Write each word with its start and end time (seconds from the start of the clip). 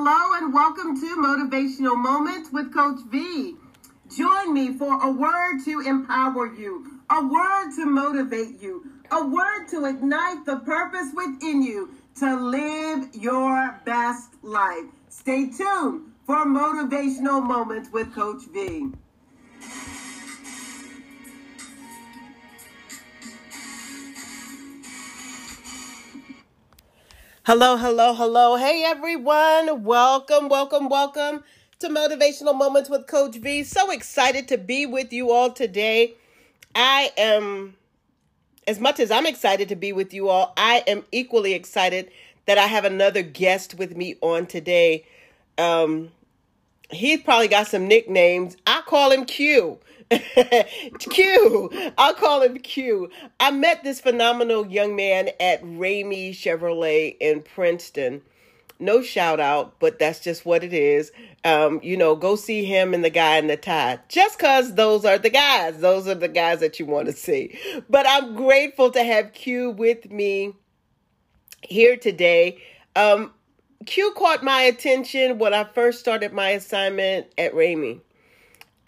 Hello 0.00 0.38
and 0.38 0.54
welcome 0.54 0.94
to 0.94 1.16
Motivational 1.16 1.96
Moments 1.96 2.52
with 2.52 2.72
Coach 2.72 3.00
V. 3.10 3.56
Join 4.16 4.54
me 4.54 4.78
for 4.78 5.02
a 5.02 5.10
word 5.10 5.58
to 5.64 5.80
empower 5.80 6.54
you, 6.54 7.00
a 7.10 7.26
word 7.26 7.72
to 7.74 7.84
motivate 7.84 8.62
you, 8.62 8.92
a 9.10 9.26
word 9.26 9.66
to 9.70 9.86
ignite 9.86 10.46
the 10.46 10.58
purpose 10.58 11.08
within 11.16 11.64
you 11.64 11.90
to 12.20 12.36
live 12.36 13.08
your 13.12 13.80
best 13.84 14.34
life. 14.42 14.84
Stay 15.08 15.50
tuned 15.50 16.12
for 16.24 16.46
Motivational 16.46 17.42
Moments 17.42 17.90
with 17.92 18.14
Coach 18.14 18.42
V. 18.52 18.92
Hello, 27.48 27.78
hello, 27.78 28.12
hello. 28.12 28.56
Hey, 28.56 28.84
everyone. 28.84 29.82
Welcome, 29.82 30.50
welcome, 30.50 30.90
welcome 30.90 31.42
to 31.78 31.88
Motivational 31.88 32.54
Moments 32.54 32.90
with 32.90 33.06
Coach 33.06 33.36
V. 33.36 33.64
So 33.64 33.90
excited 33.90 34.48
to 34.48 34.58
be 34.58 34.84
with 34.84 35.14
you 35.14 35.30
all 35.30 35.50
today. 35.50 36.12
I 36.74 37.10
am, 37.16 37.74
as 38.66 38.78
much 38.78 39.00
as 39.00 39.10
I'm 39.10 39.24
excited 39.24 39.70
to 39.70 39.76
be 39.76 39.94
with 39.94 40.12
you 40.12 40.28
all, 40.28 40.52
I 40.58 40.84
am 40.86 41.06
equally 41.10 41.54
excited 41.54 42.10
that 42.44 42.58
I 42.58 42.66
have 42.66 42.84
another 42.84 43.22
guest 43.22 43.76
with 43.78 43.96
me 43.96 44.16
on 44.20 44.44
today. 44.44 45.06
Um, 45.56 46.10
he's 46.90 47.22
probably 47.22 47.48
got 47.48 47.66
some 47.66 47.88
nicknames. 47.88 48.58
Call 48.88 49.12
him 49.12 49.26
Que. 49.26 49.76
Que. 50.98 51.92
I'll 51.98 52.14
call 52.14 52.40
him 52.40 52.56
Que. 52.56 53.06
I 53.38 53.50
met 53.50 53.84
this 53.84 54.00
phenomenal 54.00 54.66
young 54.66 54.96
man 54.96 55.28
at 55.38 55.62
Ramey 55.62 56.30
Chevrolet 56.30 57.14
in 57.20 57.42
Princeton. 57.42 58.22
No 58.80 59.02
shout 59.02 59.40
out, 59.40 59.78
but 59.78 59.98
that's 59.98 60.20
just 60.20 60.46
what 60.46 60.64
it 60.64 60.72
is. 60.72 61.12
Um, 61.44 61.80
you 61.82 61.98
know, 61.98 62.16
go 62.16 62.34
see 62.34 62.64
him 62.64 62.94
and 62.94 63.04
the 63.04 63.10
guy 63.10 63.36
in 63.36 63.48
the 63.48 63.58
tie. 63.58 63.98
Just 64.08 64.38
cause 64.38 64.74
those 64.74 65.04
are 65.04 65.18
the 65.18 65.28
guys. 65.28 65.80
Those 65.80 66.08
are 66.08 66.14
the 66.14 66.26
guys 66.26 66.60
that 66.60 66.80
you 66.80 66.86
want 66.86 67.08
to 67.08 67.12
see. 67.12 67.58
But 67.90 68.06
I'm 68.08 68.34
grateful 68.36 68.90
to 68.92 69.04
have 69.04 69.34
Que 69.34 69.70
with 69.70 70.10
me 70.10 70.54
here 71.60 71.98
today. 71.98 72.62
Um, 72.96 73.34
Que 73.84 74.10
caught 74.16 74.42
my 74.42 74.62
attention 74.62 75.36
when 75.36 75.52
I 75.52 75.64
first 75.64 76.00
started 76.00 76.32
my 76.32 76.50
assignment 76.50 77.26
at 77.36 77.52
Ramey. 77.52 78.00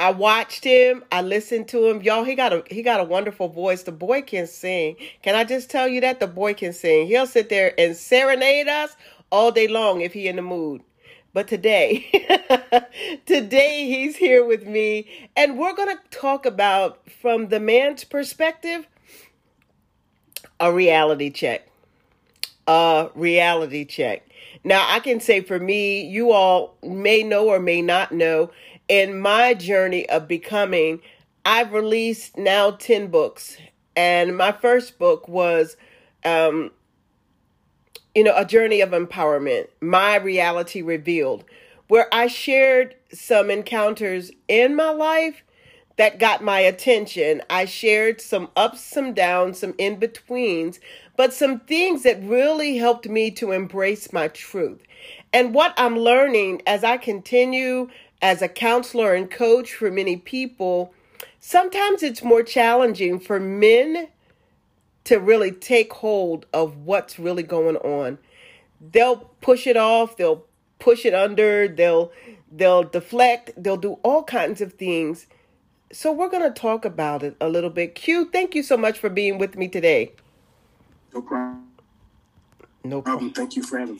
I 0.00 0.10
watched 0.12 0.64
him. 0.64 1.04
I 1.12 1.20
listened 1.20 1.68
to 1.68 1.86
him. 1.86 2.00
Y'all, 2.00 2.24
he 2.24 2.34
got 2.34 2.54
a 2.54 2.64
he 2.70 2.82
got 2.82 3.00
a 3.00 3.04
wonderful 3.04 3.48
voice. 3.48 3.82
The 3.82 3.92
boy 3.92 4.22
can 4.22 4.46
sing. 4.46 4.96
Can 5.22 5.34
I 5.34 5.44
just 5.44 5.68
tell 5.68 5.86
you 5.86 6.00
that 6.00 6.20
the 6.20 6.26
boy 6.26 6.54
can 6.54 6.72
sing? 6.72 7.06
He'll 7.06 7.26
sit 7.26 7.50
there 7.50 7.74
and 7.78 7.94
serenade 7.94 8.66
us 8.66 8.96
all 9.30 9.52
day 9.52 9.68
long 9.68 10.00
if 10.00 10.14
he 10.14 10.26
in 10.26 10.36
the 10.36 10.42
mood. 10.42 10.80
But 11.34 11.48
today, 11.48 12.06
today 13.26 13.86
he's 13.88 14.16
here 14.16 14.42
with 14.42 14.66
me, 14.66 15.06
and 15.36 15.58
we're 15.58 15.74
gonna 15.74 16.00
talk 16.10 16.46
about 16.46 17.10
from 17.10 17.48
the 17.48 17.60
man's 17.60 18.02
perspective 18.02 18.88
a 20.58 20.72
reality 20.72 21.28
check. 21.28 21.68
A 22.66 23.10
reality 23.14 23.84
check. 23.84 24.26
Now, 24.64 24.86
I 24.88 25.00
can 25.00 25.20
say 25.20 25.42
for 25.42 25.58
me, 25.58 26.06
you 26.06 26.32
all 26.32 26.76
may 26.82 27.22
know 27.22 27.48
or 27.48 27.60
may 27.60 27.82
not 27.82 28.12
know 28.12 28.50
in 28.90 29.20
my 29.20 29.54
journey 29.54 30.06
of 30.10 30.26
becoming, 30.26 31.00
I've 31.46 31.72
released 31.72 32.36
now 32.36 32.72
10 32.72 33.06
books. 33.06 33.56
And 33.94 34.36
my 34.36 34.50
first 34.50 34.98
book 34.98 35.28
was, 35.28 35.76
um, 36.24 36.72
you 38.16 38.24
know, 38.24 38.36
A 38.36 38.44
Journey 38.44 38.80
of 38.80 38.90
Empowerment, 38.90 39.68
My 39.80 40.16
Reality 40.16 40.82
Revealed, 40.82 41.44
where 41.86 42.08
I 42.12 42.26
shared 42.26 42.96
some 43.12 43.48
encounters 43.48 44.32
in 44.48 44.74
my 44.74 44.90
life 44.90 45.44
that 45.96 46.18
got 46.18 46.42
my 46.42 46.58
attention. 46.58 47.42
I 47.48 47.66
shared 47.66 48.20
some 48.20 48.50
ups, 48.56 48.80
some 48.80 49.14
downs, 49.14 49.60
some 49.60 49.74
in 49.78 50.00
betweens, 50.00 50.80
but 51.16 51.32
some 51.32 51.60
things 51.60 52.02
that 52.02 52.20
really 52.24 52.76
helped 52.76 53.08
me 53.08 53.30
to 53.32 53.52
embrace 53.52 54.12
my 54.12 54.26
truth. 54.28 54.82
And 55.32 55.54
what 55.54 55.74
I'm 55.76 55.96
learning 55.96 56.62
as 56.66 56.82
I 56.82 56.96
continue 56.96 57.88
as 58.22 58.42
a 58.42 58.48
counselor 58.48 59.14
and 59.14 59.30
coach 59.30 59.74
for 59.74 59.90
many 59.90 60.16
people, 60.16 60.92
sometimes 61.38 62.02
it's 62.02 62.22
more 62.22 62.42
challenging 62.42 63.18
for 63.18 63.40
men 63.40 64.08
to 65.04 65.18
really 65.18 65.50
take 65.50 65.92
hold 65.94 66.46
of 66.52 66.76
what's 66.84 67.18
really 67.18 67.42
going 67.42 67.76
on. 67.76 68.18
They'll 68.80 69.30
push 69.40 69.66
it 69.66 69.76
off, 69.76 70.16
they'll 70.16 70.44
push 70.78 71.04
it 71.04 71.14
under, 71.14 71.68
they'll 71.68 72.12
they'll 72.50 72.84
deflect, 72.84 73.52
they'll 73.56 73.76
do 73.76 73.98
all 74.02 74.22
kinds 74.24 74.60
of 74.60 74.74
things. 74.74 75.26
So 75.92 76.12
we're 76.12 76.28
going 76.28 76.42
to 76.42 76.58
talk 76.60 76.84
about 76.84 77.22
it 77.22 77.36
a 77.40 77.48
little 77.48 77.70
bit. 77.70 77.94
Que, 77.94 78.24
thank 78.24 78.54
you 78.54 78.62
so 78.62 78.76
much 78.76 78.98
for 78.98 79.08
being 79.08 79.38
with 79.38 79.56
me 79.56 79.66
today. 79.68 80.12
No 81.12 81.22
problem. 81.22 81.66
No 82.84 83.02
problem. 83.02 83.32
Thank 83.32 83.56
you 83.56 83.62
for 83.62 83.78
having 83.78 83.98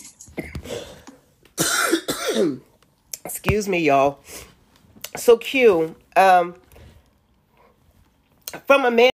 me. 2.36 2.60
Excuse 3.24 3.68
me, 3.68 3.78
y'all. 3.78 4.18
So 5.16 5.36
Que, 5.36 5.94
um, 6.16 6.54
from 8.66 8.84
a 8.84 8.90
man 8.90 9.10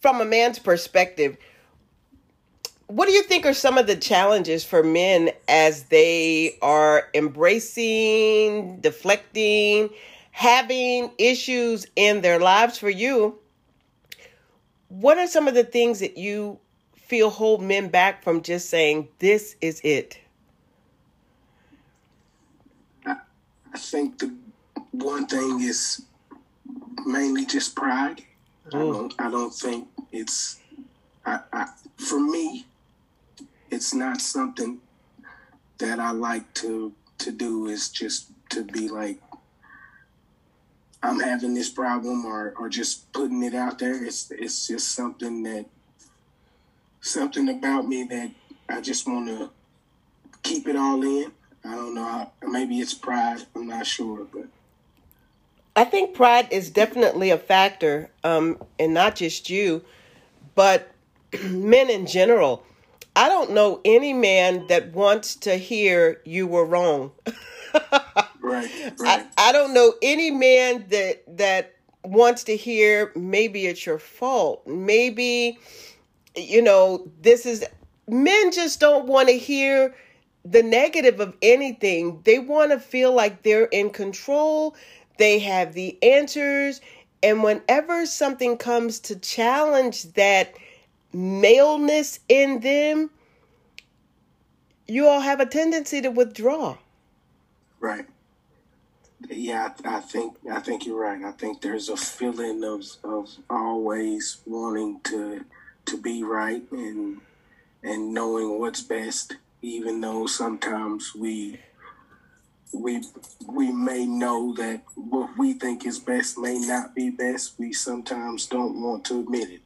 from 0.00 0.20
a 0.20 0.24
man's 0.24 0.58
perspective, 0.58 1.36
what 2.86 3.06
do 3.06 3.12
you 3.12 3.24
think 3.24 3.44
are 3.44 3.54
some 3.54 3.78
of 3.78 3.88
the 3.88 3.96
challenges 3.96 4.64
for 4.64 4.84
men 4.84 5.30
as 5.48 5.84
they 5.84 6.56
are 6.62 7.08
embracing, 7.14 8.80
deflecting, 8.80 9.90
having 10.30 11.10
issues 11.18 11.86
in 11.96 12.20
their 12.20 12.38
lives 12.38 12.78
for 12.78 12.90
you? 12.90 13.38
What 14.88 15.18
are 15.18 15.26
some 15.26 15.48
of 15.48 15.54
the 15.54 15.64
things 15.64 15.98
that 15.98 16.16
you 16.16 16.60
feel 16.94 17.30
hold 17.30 17.60
men 17.62 17.88
back 17.88 18.22
from 18.22 18.42
just 18.42 18.70
saying, 18.70 19.08
this 19.18 19.56
is 19.60 19.80
it? 19.82 20.20
I 23.76 23.78
think 23.78 24.20
the 24.20 24.34
one 24.92 25.26
thing 25.26 25.60
is 25.60 26.06
mainly 27.04 27.44
just 27.44 27.76
pride. 27.76 28.22
I 28.72 28.76
mm. 28.76 28.90
don't. 28.90 29.14
I 29.18 29.30
don't 29.30 29.52
think 29.52 29.88
it's. 30.10 30.60
I, 31.26 31.40
I, 31.52 31.66
for 31.98 32.18
me, 32.18 32.64
it's 33.70 33.92
not 33.92 34.22
something 34.22 34.78
that 35.76 36.00
I 36.00 36.12
like 36.12 36.54
to 36.54 36.94
to 37.18 37.30
do. 37.30 37.66
Is 37.66 37.90
just 37.90 38.30
to 38.48 38.64
be 38.64 38.88
like, 38.88 39.20
I'm 41.02 41.20
having 41.20 41.52
this 41.52 41.68
problem, 41.68 42.24
or 42.24 42.54
or 42.58 42.70
just 42.70 43.12
putting 43.12 43.42
it 43.42 43.54
out 43.54 43.78
there. 43.78 44.02
It's 44.02 44.30
it's 44.30 44.68
just 44.68 44.94
something 44.94 45.42
that 45.42 45.66
something 47.02 47.50
about 47.50 47.86
me 47.86 48.04
that 48.04 48.30
I 48.70 48.80
just 48.80 49.06
want 49.06 49.28
to 49.28 49.50
keep 50.42 50.66
it 50.66 50.76
all 50.76 51.02
in 51.02 51.30
I 51.66 51.74
don't 51.74 51.94
know. 51.94 52.30
maybe 52.46 52.80
it's 52.80 52.94
pride. 52.94 53.40
I'm 53.54 53.66
not 53.66 53.86
sure, 53.86 54.26
but 54.32 54.46
I 55.74 55.84
think 55.84 56.14
pride 56.14 56.48
is 56.50 56.70
definitely 56.70 57.30
a 57.30 57.38
factor, 57.38 58.10
um, 58.24 58.62
and 58.78 58.94
not 58.94 59.16
just 59.16 59.50
you, 59.50 59.84
but 60.54 60.90
men 61.44 61.90
in 61.90 62.06
general. 62.06 62.64
I 63.14 63.28
don't 63.28 63.52
know 63.52 63.80
any 63.84 64.12
man 64.12 64.66
that 64.68 64.92
wants 64.92 65.36
to 65.36 65.56
hear 65.56 66.20
you 66.24 66.46
were 66.46 66.64
wrong. 66.64 67.12
right, 67.74 67.82
right. 68.40 68.92
I, 69.00 69.26
I 69.36 69.52
don't 69.52 69.74
know 69.74 69.94
any 70.02 70.30
man 70.30 70.86
that 70.90 71.24
that 71.36 71.74
wants 72.04 72.44
to 72.44 72.56
hear 72.56 73.12
maybe 73.16 73.66
it's 73.66 73.84
your 73.84 73.98
fault. 73.98 74.66
Maybe 74.66 75.58
you 76.36 76.62
know 76.62 77.10
this 77.20 77.46
is 77.46 77.64
men 78.06 78.52
just 78.52 78.80
don't 78.80 79.06
want 79.06 79.28
to 79.28 79.36
hear 79.36 79.94
the 80.50 80.62
negative 80.62 81.20
of 81.20 81.36
anything. 81.42 82.20
They 82.24 82.38
want 82.38 82.70
to 82.70 82.78
feel 82.78 83.12
like 83.12 83.42
they're 83.42 83.64
in 83.66 83.90
control, 83.90 84.76
they 85.18 85.38
have 85.40 85.74
the 85.74 86.00
answers. 86.02 86.80
And 87.22 87.42
whenever 87.42 88.06
something 88.06 88.56
comes 88.56 89.00
to 89.00 89.16
challenge 89.18 90.12
that 90.12 90.54
maleness 91.12 92.20
in 92.28 92.60
them, 92.60 93.10
you 94.86 95.08
all 95.08 95.20
have 95.20 95.40
a 95.40 95.46
tendency 95.46 96.00
to 96.02 96.10
withdraw. 96.10 96.76
Right. 97.80 98.06
Yeah, 99.28 99.72
I, 99.84 99.96
I 99.96 100.00
think 100.00 100.36
I 100.50 100.60
think 100.60 100.86
you're 100.86 101.00
right. 101.00 101.24
I 101.24 101.32
think 101.32 101.62
there's 101.62 101.88
a 101.88 101.96
feeling 101.96 102.62
of 102.62 102.84
of 103.02 103.36
always 103.48 104.38
wanting 104.44 105.00
to 105.04 105.44
to 105.86 105.96
be 105.96 106.22
right 106.22 106.62
and 106.70 107.22
and 107.82 108.12
knowing 108.12 108.60
what's 108.60 108.82
best 108.82 109.36
even 109.62 110.00
though 110.00 110.26
sometimes 110.26 111.14
we 111.14 111.60
we 112.72 113.02
we 113.48 113.72
may 113.72 114.06
know 114.06 114.54
that 114.54 114.82
what 114.94 115.36
we 115.38 115.54
think 115.54 115.86
is 115.86 115.98
best 115.98 116.38
may 116.38 116.58
not 116.58 116.94
be 116.94 117.10
best. 117.10 117.54
We 117.58 117.72
sometimes 117.72 118.46
don't 118.46 118.82
want 118.82 119.04
to 119.06 119.20
admit 119.20 119.50
it. 119.50 119.60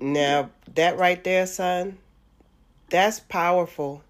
Now 0.00 0.50
that 0.74 0.98
right 0.98 1.22
there, 1.22 1.46
son, 1.46 1.98
That's 2.90 3.20
powerful. 3.20 4.02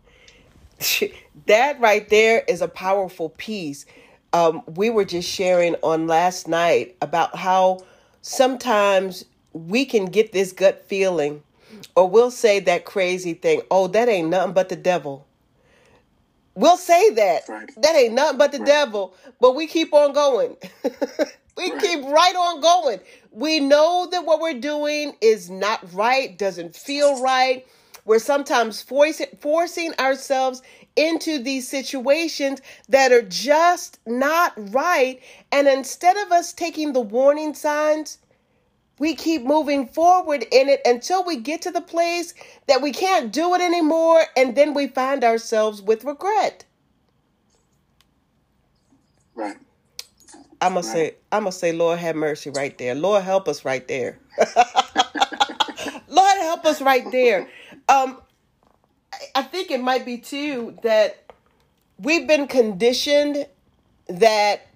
that 1.46 1.81
right 1.81 2.08
there 2.08 2.43
is 2.49 2.62
a 2.62 2.69
powerful 2.69 3.28
piece. 3.31 3.87
Um, 4.32 4.62
we 4.66 4.88
were 4.90 5.04
just 5.04 5.28
sharing 5.28 5.76
on 5.82 6.06
last 6.06 6.49
night 6.49 6.96
about 7.02 7.37
how 7.37 7.81
sometimes 8.22 9.26
we 9.52 9.84
can 9.84 10.06
get 10.06 10.32
this 10.32 10.52
gut 10.52 10.87
feeling, 10.87 11.43
or 11.96 12.08
we'll 12.08 12.30
say 12.30 12.60
that 12.60 12.84
crazy 12.84 13.34
thing, 13.34 13.62
oh, 13.70 13.86
that 13.88 14.08
ain't 14.08 14.28
nothing 14.28 14.52
but 14.52 14.69
the 14.69 14.76
devil. 14.76 15.26
We'll 16.54 16.76
say 16.76 17.10
that. 17.10 17.48
Right. 17.48 17.70
That 17.76 17.96
ain't 17.96 18.14
nothing 18.14 18.38
but 18.38 18.52
the 18.52 18.58
right. 18.58 18.66
devil, 18.66 19.14
but 19.40 19.54
we 19.54 19.66
keep 19.66 19.94
on 19.94 20.12
going. 20.12 20.56
we 21.56 21.70
right. 21.70 21.80
keep 21.80 22.04
right 22.04 22.34
on 22.36 22.60
going. 22.60 23.00
We 23.30 23.60
know 23.60 24.06
that 24.10 24.26
what 24.26 24.40
we're 24.40 24.60
doing 24.60 25.14
is 25.20 25.48
not 25.48 25.80
right, 25.92 26.36
doesn't 26.36 26.76
feel 26.76 27.22
right. 27.22 27.66
We're 28.04 28.18
sometimes 28.18 28.82
forcing, 28.82 29.28
forcing 29.40 29.94
ourselves 29.98 30.60
into 30.96 31.42
these 31.42 31.68
situations 31.68 32.60
that 32.88 33.12
are 33.12 33.22
just 33.22 33.98
not 34.06 34.52
right. 34.72 35.20
And 35.52 35.68
instead 35.68 36.16
of 36.16 36.32
us 36.32 36.52
taking 36.52 36.92
the 36.92 37.00
warning 37.00 37.54
signs, 37.54 38.18
we 39.02 39.16
keep 39.16 39.43
moving 39.43 39.88
forward 39.88 40.46
in 40.52 40.69
it 40.69 40.81
until 40.84 41.25
we 41.25 41.37
get 41.37 41.62
to 41.62 41.72
the 41.72 41.81
place 41.81 42.34
that 42.69 42.81
we 42.81 42.93
can't 42.93 43.32
do 43.32 43.52
it 43.52 43.60
anymore. 43.60 44.22
And 44.37 44.54
then 44.54 44.75
we 44.75 44.87
find 44.87 45.25
ourselves 45.25 45.82
with 45.82 46.04
regret. 46.04 46.64
Right. 49.34 49.56
I'm 50.60 50.75
gonna 50.75 50.76
right. 50.76 50.84
say, 50.84 51.14
I'm 51.32 51.40
gonna 51.43 51.50
say, 51.50 51.72
Lord 51.72 51.99
have 51.99 52.14
mercy 52.14 52.50
right 52.50 52.78
there. 52.78 52.94
Lord 52.94 53.25
help 53.25 53.49
us 53.49 53.64
right 53.64 53.88
there. 53.88 54.20
Lord 56.06 56.37
help 56.38 56.64
us 56.64 56.81
right 56.81 57.10
there. 57.10 57.49
Um, 57.88 58.19
I 59.34 59.43
think 59.43 59.72
it 59.72 59.81
might 59.81 60.06
be 60.06 60.19
too 60.19 60.78
that 60.84 61.32
we've 61.99 62.28
been 62.28 62.46
conditioned 62.46 63.46
that 64.06 64.69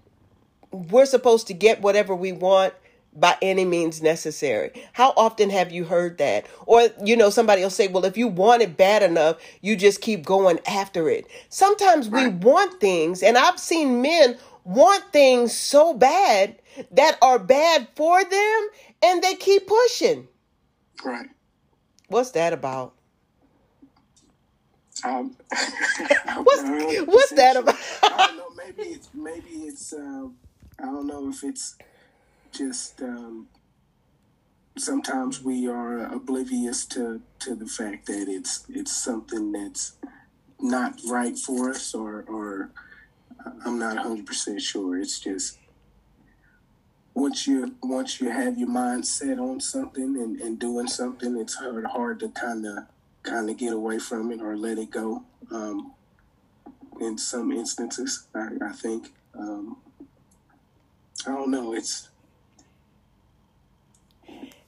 we're 0.73 1.07
supposed 1.07 1.47
to 1.47 1.55
get 1.55 1.81
whatever 1.81 2.13
we 2.13 2.33
want 2.33 2.75
by 3.19 3.37
any 3.41 3.65
means 3.65 4.03
necessary. 4.03 4.71
How 4.93 5.13
often 5.17 5.51
have 5.51 5.73
you 5.73 5.85
heard 5.85 6.19
that? 6.19 6.47
Or, 6.67 6.89
you 7.03 7.17
know, 7.17 7.31
somebody 7.31 7.63
will 7.63 7.71
say, 7.71 7.89
well, 7.89 8.05
if 8.05 8.17
you 8.17 8.29
want 8.29 8.63
it 8.63 8.77
bad 8.77 9.03
enough, 9.03 9.37
you 9.61 9.77
just 9.77 10.01
keep 10.01 10.25
going 10.25 10.61
after 10.67 11.09
it. 11.09 11.27
Sometimes 11.49 12.09
we 12.09 12.29
want 12.29 12.81
things, 12.81 13.23
and 13.23 13.39
I've 13.39 13.59
seen 13.59 14.03
men 14.03 14.37
want 14.65 15.05
things 15.13 15.55
so 15.55 15.95
bad 15.95 16.57
that 16.91 17.17
are 17.23 17.39
bad 17.39 17.89
for 17.95 18.23
them, 18.23 18.69
and 19.03 19.23
they 19.23 19.35
keep 19.35 19.67
pushing. 19.67 20.29
Right. 21.05 21.29
What's 22.09 22.33
that 22.33 22.53
about? 22.53 22.95
Um, 25.05 25.37
what's 26.37 26.63
what's 27.07 27.31
that 27.33 27.57
about? 27.57 27.77
I 28.03 28.27
don't 28.29 28.37
know. 28.37 28.47
Maybe 28.67 28.91
it's 28.91 29.09
maybe 29.15 29.51
it's. 29.67 29.93
Uh, 29.93 30.27
I 30.79 30.85
don't 30.87 31.07
know 31.07 31.29
if 31.29 31.45
it's 31.45 31.77
just. 32.57 33.03
Um, 33.03 33.49
sometimes 34.79 35.43
we 35.43 35.67
are 35.67 36.05
oblivious 36.13 36.85
to 36.85 37.23
to 37.41 37.55
the 37.55 37.67
fact 37.67 38.07
that 38.07 38.29
it's 38.29 38.65
it's 38.69 38.95
something 38.95 39.53
that's 39.53 39.95
not 40.61 40.99
right 41.09 41.37
for 41.37 41.71
us, 41.71 41.95
or 41.95 42.25
or 42.29 42.71
I'm 43.65 43.79
not 43.79 43.97
100 43.97 44.27
percent 44.27 44.61
sure. 44.61 44.99
It's 44.99 45.19
just 45.19 45.59
once 47.15 47.47
you 47.47 47.75
once 47.83 48.21
you 48.21 48.31
have 48.31 48.59
your 48.59 48.69
mind 48.69 49.07
set 49.07 49.39
on 49.39 49.61
something 49.61 50.17
and, 50.17 50.41
and 50.41 50.59
doing 50.59 50.87
something, 50.89 51.37
it's 51.39 51.55
hard 51.55 51.87
hard 51.87 52.21
to 52.21 52.29
kind 52.29 52.67
of 52.67 52.85
kind 53.23 53.51
of 53.51 53.57
get 53.57 53.73
away 53.73 53.99
from 53.99 54.31
it 54.31 54.41
or 54.41 54.57
let 54.57 54.79
it 54.79 54.91
go. 54.91 55.25
Um, 55.51 55.93
in 57.01 57.19
some 57.19 57.53
instances, 57.53 58.27
I, 58.35 58.49
I 58.63 58.73
think. 58.73 59.13
Um, 59.39 59.77
I 61.27 61.31
don't 61.31 61.51
know. 61.51 61.75
It's 61.75 62.09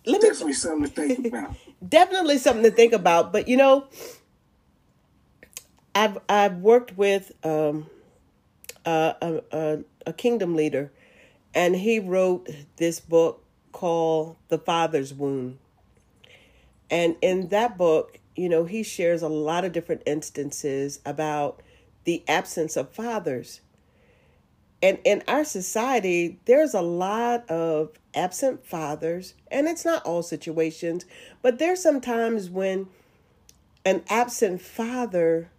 Let 0.08 0.20
definitely 0.22 0.46
me, 0.46 0.52
something 0.54 0.90
to 0.90 1.14
think 1.14 1.26
about. 1.26 1.54
definitely 1.88 2.38
something 2.38 2.64
to 2.64 2.70
think 2.70 2.92
about. 2.92 3.32
But 3.32 3.48
you 3.48 3.56
know, 3.56 3.86
I've 5.94 6.18
I've 6.28 6.56
worked 6.58 6.96
with 6.96 7.32
um, 7.44 7.88
a, 8.84 9.42
a, 9.52 9.78
a 10.06 10.12
kingdom 10.12 10.56
leader, 10.56 10.90
and 11.54 11.76
he 11.76 11.98
wrote 11.98 12.48
this 12.76 13.00
book 13.00 13.44
called 13.72 14.36
The 14.48 14.58
Father's 14.58 15.12
Wound. 15.12 15.58
And 16.90 17.16
in 17.20 17.48
that 17.48 17.76
book, 17.76 18.18
you 18.34 18.48
know, 18.48 18.64
he 18.64 18.82
shares 18.82 19.22
a 19.22 19.28
lot 19.28 19.64
of 19.64 19.72
different 19.72 20.02
instances 20.06 21.00
about 21.04 21.62
the 22.04 22.24
absence 22.26 22.76
of 22.76 22.90
fathers. 22.90 23.60
And 24.82 24.98
in 25.04 25.22
our 25.26 25.44
society, 25.44 26.38
there's 26.44 26.74
a 26.74 26.80
lot 26.80 27.48
of 27.50 27.90
absent 28.14 28.64
fathers, 28.64 29.34
and 29.50 29.66
it's 29.66 29.84
not 29.84 30.04
all 30.04 30.22
situations, 30.22 31.04
but 31.42 31.58
there's 31.58 31.82
sometimes 31.82 32.48
when 32.48 32.86
an 33.84 34.02
absent 34.08 34.60
father 34.60 35.50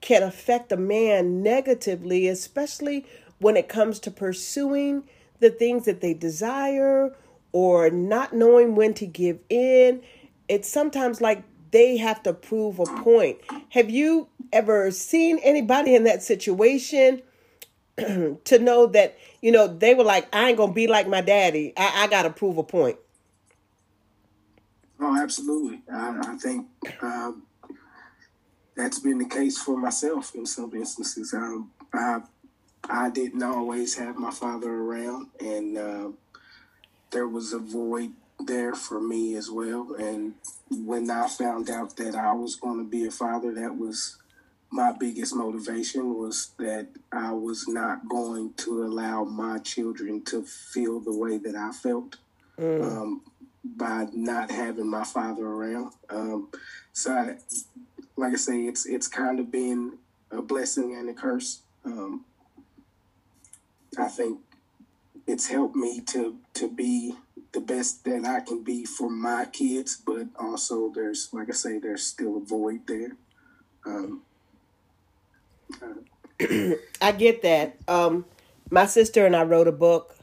can 0.00 0.22
affect 0.22 0.70
a 0.70 0.76
man 0.76 1.42
negatively, 1.42 2.28
especially 2.28 3.06
when 3.38 3.56
it 3.56 3.68
comes 3.68 3.98
to 4.00 4.10
pursuing 4.10 5.02
the 5.40 5.50
things 5.50 5.84
that 5.86 6.00
they 6.00 6.14
desire 6.14 7.14
or 7.52 7.90
not 7.90 8.32
knowing 8.32 8.74
when 8.74 8.94
to 8.94 9.06
give 9.06 9.38
in 9.48 10.00
it's 10.48 10.68
sometimes 10.68 11.20
like 11.20 11.42
they 11.70 11.96
have 11.96 12.22
to 12.22 12.32
prove 12.32 12.78
a 12.78 12.84
point. 13.02 13.38
Have 13.70 13.90
you 13.90 14.28
ever 14.52 14.90
seen 14.90 15.38
anybody 15.42 15.94
in 15.94 16.04
that 16.04 16.22
situation 16.22 17.22
to 18.44 18.58
know 18.58 18.86
that, 18.86 19.16
you 19.40 19.52
know, 19.52 19.66
they 19.68 19.94
were 19.94 20.04
like, 20.04 20.34
I 20.34 20.48
ain't 20.48 20.56
going 20.56 20.70
to 20.70 20.74
be 20.74 20.86
like 20.86 21.08
my 21.08 21.20
daddy. 21.20 21.72
I, 21.76 22.04
I 22.04 22.06
got 22.08 22.22
to 22.22 22.30
prove 22.30 22.58
a 22.58 22.62
point? 22.62 22.98
Oh, 25.00 25.20
absolutely. 25.20 25.82
I, 25.92 26.20
I 26.24 26.36
think 26.36 26.66
um, 27.02 27.42
that's 28.76 28.98
been 28.98 29.18
the 29.18 29.28
case 29.28 29.58
for 29.58 29.76
myself 29.76 30.34
in 30.34 30.46
some 30.46 30.72
instances. 30.74 31.32
Um, 31.34 31.70
I, 31.92 32.22
I 32.88 33.10
didn't 33.10 33.42
always 33.42 33.96
have 33.96 34.16
my 34.16 34.30
father 34.30 34.70
around, 34.70 35.28
and 35.40 35.78
uh, 35.78 36.08
there 37.10 37.28
was 37.28 37.52
a 37.52 37.58
void 37.58 38.12
there 38.40 38.74
for 38.74 39.00
me 39.00 39.36
as 39.36 39.50
well. 39.50 39.94
And 39.94 40.34
when 40.70 41.10
I 41.10 41.28
found 41.28 41.70
out 41.70 41.96
that 41.96 42.14
I 42.14 42.32
was 42.32 42.56
going 42.56 42.78
to 42.78 42.84
be 42.84 43.06
a 43.06 43.10
father, 43.10 43.54
that 43.54 43.76
was 43.76 44.16
my 44.70 44.92
biggest 44.92 45.34
motivation 45.34 46.14
was 46.14 46.50
that 46.58 46.88
I 47.12 47.32
was 47.32 47.68
not 47.68 48.08
going 48.08 48.54
to 48.58 48.84
allow 48.84 49.24
my 49.24 49.58
children 49.58 50.22
to 50.26 50.42
feel 50.42 51.00
the 51.00 51.16
way 51.16 51.38
that 51.38 51.54
I 51.54 51.70
felt 51.70 52.16
mm. 52.58 52.82
um, 52.82 53.22
by 53.64 54.08
not 54.12 54.50
having 54.50 54.90
my 54.90 55.04
father 55.04 55.46
around. 55.46 55.92
Um, 56.10 56.48
so, 56.92 57.12
I, 57.12 57.36
like 58.16 58.32
I 58.32 58.36
say, 58.36 58.62
it's 58.62 58.86
it's 58.86 59.08
kind 59.08 59.40
of 59.40 59.50
been 59.50 59.98
a 60.30 60.42
blessing 60.42 60.96
and 60.96 61.08
a 61.08 61.14
curse. 61.14 61.60
Um, 61.84 62.24
I 63.98 64.08
think 64.08 64.40
it's 65.26 65.46
helped 65.46 65.76
me 65.76 66.00
to 66.00 66.36
to 66.54 66.68
be 66.68 67.14
the 67.52 67.60
best 67.60 68.04
that 68.04 68.24
I 68.24 68.40
can 68.40 68.62
be 68.62 68.84
for 68.84 69.08
my 69.08 69.46
kids, 69.46 69.96
but 70.04 70.26
also 70.38 70.90
there's, 70.92 71.28
like 71.32 71.48
I 71.48 71.52
say, 71.52 71.78
there's 71.78 72.04
still 72.04 72.36
a 72.36 72.40
void 72.40 72.80
there. 72.86 73.12
Um, 73.86 74.22
I 77.00 77.12
get 77.12 77.42
that. 77.42 77.76
Um, 77.88 78.24
my 78.70 78.86
sister 78.86 79.26
and 79.26 79.36
I 79.36 79.44
wrote 79.44 79.68
a 79.68 79.72
book 79.72 80.16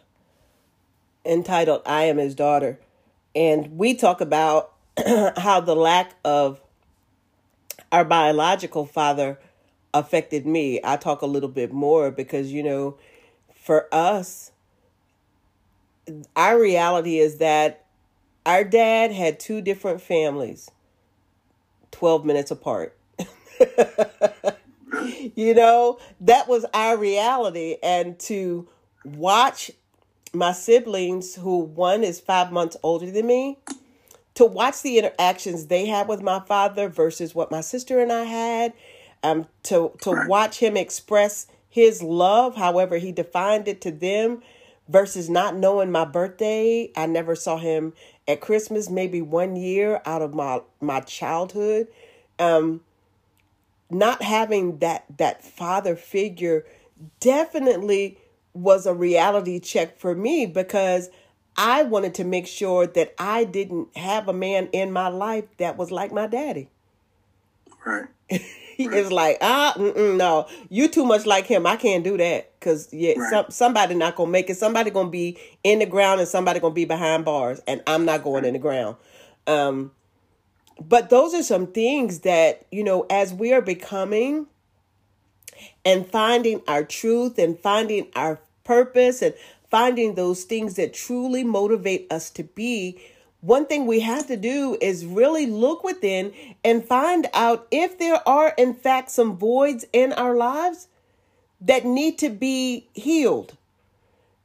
entitled 1.25 1.81
I 1.85 2.03
Am 2.03 2.17
His 2.17 2.35
Daughter. 2.35 2.79
And 3.35 3.77
we 3.77 3.93
talk 3.93 4.21
about 4.21 4.73
how 5.37 5.61
the 5.61 5.75
lack 5.75 6.15
of 6.25 6.59
our 7.91 8.05
biological 8.05 8.85
father 8.85 9.39
affected 9.93 10.45
me. 10.45 10.79
I 10.83 10.97
talk 10.97 11.21
a 11.21 11.25
little 11.25 11.49
bit 11.49 11.71
more 11.71 12.11
because, 12.11 12.51
you 12.51 12.63
know, 12.63 12.97
for 13.53 13.87
us, 13.93 14.51
our 16.35 16.59
reality 16.59 17.19
is 17.19 17.37
that 17.37 17.85
our 18.45 18.63
dad 18.63 19.11
had 19.11 19.39
two 19.39 19.61
different 19.61 20.01
families 20.01 20.69
12 21.91 22.25
minutes 22.25 22.51
apart. 22.51 22.97
you 25.35 25.53
know, 25.53 25.99
that 26.21 26.47
was 26.47 26.65
our 26.73 26.97
reality. 26.97 27.77
And 27.83 28.19
to 28.21 28.67
watch 29.03 29.71
my 30.33 30.51
siblings, 30.53 31.35
who 31.35 31.59
one 31.59 32.03
is 32.03 32.19
five 32.19 32.51
months 32.51 32.77
older 32.83 33.11
than 33.11 33.27
me, 33.27 33.57
to 34.35 34.45
watch 34.45 34.81
the 34.81 34.97
interactions 34.97 35.67
they 35.67 35.85
had 35.85 36.07
with 36.07 36.21
my 36.21 36.39
father 36.39 36.87
versus 36.87 37.35
what 37.35 37.51
my 37.51 37.61
sister 37.61 37.99
and 37.99 38.11
I 38.11 38.23
had, 38.23 38.73
um, 39.23 39.47
to 39.63 39.91
to 40.01 40.25
watch 40.27 40.59
him 40.59 40.77
express 40.77 41.47
his 41.69 42.01
love, 42.01 42.55
however 42.55 42.97
he 42.97 43.11
defined 43.11 43.67
it 43.67 43.81
to 43.81 43.91
them, 43.91 44.41
versus 44.87 45.29
not 45.29 45.55
knowing 45.55 45.91
my 45.91 46.05
birthday. 46.05 46.91
I 46.95 47.05
never 47.07 47.35
saw 47.35 47.57
him 47.57 47.93
at 48.27 48.41
Christmas, 48.41 48.89
maybe 48.89 49.21
one 49.21 49.55
year 49.55 50.01
out 50.05 50.21
of 50.21 50.33
my, 50.33 50.61
my 50.81 51.01
childhood. 51.01 51.87
um, 52.41 52.81
not 53.93 54.21
having 54.21 54.79
that 54.79 55.05
that 55.17 55.43
father 55.43 55.95
figure 55.95 56.65
definitely 57.19 58.17
was 58.53 58.85
a 58.85 58.93
reality 58.93 59.59
check 59.59 59.97
for 59.97 60.15
me 60.15 60.45
because 60.45 61.09
I 61.55 61.83
wanted 61.83 62.15
to 62.15 62.23
make 62.23 62.47
sure 62.47 62.87
that 62.87 63.13
I 63.17 63.43
didn't 63.43 63.95
have 63.97 64.27
a 64.27 64.33
man 64.33 64.69
in 64.71 64.91
my 64.91 65.07
life 65.07 65.45
that 65.57 65.77
was 65.77 65.91
like 65.91 66.11
my 66.11 66.27
daddy. 66.27 66.69
Right. 67.85 68.07
he 68.29 68.87
right. 68.87 68.97
is 68.97 69.11
like, 69.11 69.37
ah, 69.41 69.73
no, 69.77 70.47
you 70.69 70.87
too 70.87 71.05
much 71.05 71.25
like 71.25 71.45
him. 71.45 71.65
I 71.65 71.75
can't 71.75 72.03
do 72.03 72.17
that 72.17 72.57
because 72.59 72.91
yeah, 72.93 73.13
right. 73.17 73.29
some, 73.29 73.45
somebody 73.49 73.95
not 73.95 74.15
gonna 74.15 74.31
make 74.31 74.49
it. 74.49 74.57
Somebody 74.57 74.91
gonna 74.91 75.09
be 75.09 75.37
in 75.63 75.79
the 75.79 75.85
ground 75.85 76.19
and 76.19 76.29
somebody 76.29 76.59
gonna 76.59 76.73
be 76.73 76.85
behind 76.85 77.25
bars, 77.25 77.61
and 77.67 77.81
I'm 77.87 78.05
not 78.05 78.23
going 78.23 78.43
right. 78.43 78.47
in 78.47 78.53
the 78.53 78.59
ground. 78.59 78.95
Um, 79.47 79.91
but 80.87 81.09
those 81.09 81.33
are 81.33 81.43
some 81.43 81.67
things 81.67 82.19
that 82.19 82.65
you 82.71 82.83
know 82.83 83.05
as 83.09 83.33
we 83.33 83.53
are 83.53 83.61
becoming 83.61 84.47
and 85.85 86.07
finding 86.07 86.61
our 86.67 86.83
truth 86.83 87.37
and 87.37 87.59
finding 87.59 88.07
our 88.15 88.39
purpose 88.63 89.21
and 89.21 89.33
finding 89.69 90.15
those 90.15 90.43
things 90.43 90.75
that 90.75 90.93
truly 90.93 91.43
motivate 91.43 92.11
us 92.11 92.29
to 92.29 92.43
be, 92.43 93.01
one 93.39 93.65
thing 93.65 93.87
we 93.87 94.01
have 94.01 94.27
to 94.27 94.37
do 94.37 94.77
is 94.81 95.05
really 95.05 95.47
look 95.47 95.83
within 95.83 96.33
and 96.63 96.85
find 96.85 97.27
out 97.33 97.67
if 97.71 97.97
there 97.97 98.27
are, 98.27 98.53
in 98.57 98.73
fact, 98.73 99.09
some 99.09 99.37
voids 99.37 99.85
in 99.93 100.13
our 100.13 100.35
lives 100.35 100.87
that 101.59 101.85
need 101.85 102.17
to 102.19 102.29
be 102.29 102.87
healed. 102.93 103.57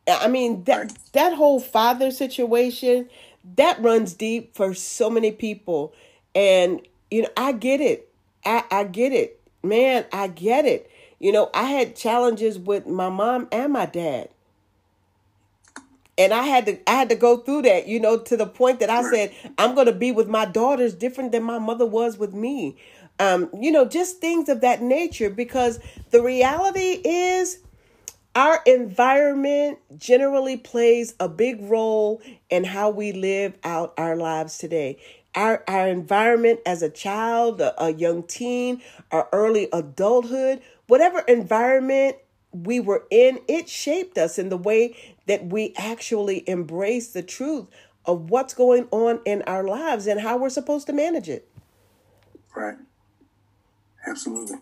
I 0.08 0.28
mean, 0.28 0.64
that, 0.64 0.96
that 1.12 1.34
whole 1.34 1.60
father 1.60 2.10
situation, 2.10 3.10
that 3.56 3.82
runs 3.82 4.14
deep 4.14 4.54
for 4.54 4.72
so 4.72 5.10
many 5.10 5.32
people. 5.32 5.92
And, 6.36 6.82
you 7.10 7.22
know, 7.22 7.30
I 7.36 7.52
get 7.52 7.80
it. 7.80 8.12
I, 8.44 8.62
I 8.70 8.84
get 8.84 9.12
it. 9.12 9.40
Man, 9.62 10.04
I 10.12 10.28
get 10.28 10.66
it. 10.66 10.88
You 11.18 11.32
know, 11.32 11.50
I 11.54 11.64
had 11.64 11.96
challenges 11.96 12.58
with 12.58 12.86
my 12.86 13.08
mom 13.08 13.48
and 13.50 13.72
my 13.72 13.86
dad. 13.86 14.28
And 16.18 16.32
I 16.32 16.42
had 16.44 16.66
to 16.66 16.78
I 16.88 16.94
had 16.94 17.08
to 17.08 17.14
go 17.14 17.38
through 17.38 17.62
that, 17.62 17.88
you 17.88 18.00
know, 18.00 18.18
to 18.18 18.36
the 18.36 18.46
point 18.46 18.80
that 18.80 18.88
I 18.88 19.02
said 19.10 19.34
I'm 19.58 19.74
going 19.74 19.86
to 19.86 19.92
be 19.92 20.12
with 20.12 20.28
my 20.28 20.44
daughters 20.44 20.94
different 20.94 21.32
than 21.32 21.42
my 21.42 21.58
mother 21.58 21.84
was 21.84 22.16
with 22.16 22.32
me. 22.32 22.76
Um, 23.18 23.50
you 23.58 23.70
know, 23.70 23.86
just 23.86 24.18
things 24.18 24.48
of 24.48 24.60
that 24.60 24.82
nature 24.82 25.30
because 25.30 25.80
the 26.10 26.22
reality 26.22 27.00
is 27.04 27.58
our 28.36 28.60
environment 28.66 29.78
generally 29.96 30.58
plays 30.58 31.14
a 31.18 31.28
big 31.28 31.58
role 31.62 32.20
in 32.50 32.64
how 32.64 32.90
we 32.90 33.12
live 33.12 33.54
out 33.64 33.94
our 33.96 34.14
lives 34.14 34.58
today. 34.58 34.98
Our, 35.36 35.62
our 35.68 35.86
environment 35.86 36.60
as 36.64 36.82
a 36.82 36.88
child, 36.88 37.60
a, 37.60 37.80
a 37.82 37.92
young 37.92 38.22
teen, 38.22 38.80
our 39.12 39.28
early 39.32 39.68
adulthood 39.72 40.62
whatever 40.86 41.20
environment 41.20 42.16
we 42.52 42.80
were 42.80 43.04
in, 43.10 43.40
it 43.48 43.68
shaped 43.68 44.16
us 44.18 44.38
in 44.38 44.48
the 44.48 44.56
way 44.56 44.96
that 45.26 45.46
we 45.46 45.74
actually 45.76 46.48
embrace 46.48 47.08
the 47.08 47.22
truth 47.22 47.66
of 48.04 48.30
what's 48.30 48.54
going 48.54 48.86
on 48.90 49.20
in 49.24 49.42
our 49.42 49.64
lives 49.64 50.06
and 50.06 50.20
how 50.20 50.36
we're 50.36 50.48
supposed 50.48 50.86
to 50.86 50.92
manage 50.92 51.28
it. 51.28 51.48
Right. 52.54 52.76
Absolutely. 54.06 54.58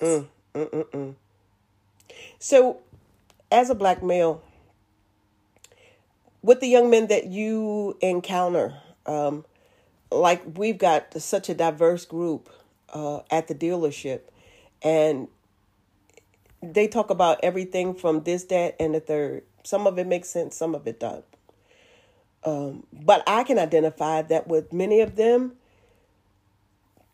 Mm, 0.00 0.26
mm, 0.54 0.70
mm, 0.70 0.90
mm. 0.90 1.14
So, 2.38 2.80
as 3.52 3.70
a 3.70 3.74
black 3.74 4.02
male, 4.02 4.42
with 6.42 6.60
the 6.60 6.66
young 6.66 6.90
men 6.90 7.06
that 7.08 7.26
you 7.26 7.96
encounter, 8.00 8.74
um, 9.06 9.44
like 10.14 10.42
we've 10.58 10.78
got 10.78 11.20
such 11.20 11.48
a 11.48 11.54
diverse 11.54 12.04
group 12.04 12.50
uh, 12.92 13.20
at 13.30 13.48
the 13.48 13.54
dealership, 13.54 14.20
and 14.82 15.28
they 16.62 16.88
talk 16.88 17.10
about 17.10 17.40
everything 17.42 17.94
from 17.94 18.22
this, 18.22 18.44
that, 18.44 18.76
and 18.80 18.94
the 18.94 19.00
third. 19.00 19.42
Some 19.64 19.86
of 19.86 19.98
it 19.98 20.06
makes 20.06 20.28
sense, 20.28 20.56
some 20.56 20.74
of 20.74 20.86
it 20.86 21.00
doesn't. 21.00 21.24
Um, 22.44 22.86
but 22.92 23.22
I 23.26 23.44
can 23.44 23.58
identify 23.58 24.22
that 24.22 24.46
with 24.46 24.72
many 24.72 25.00
of 25.00 25.16
them, 25.16 25.54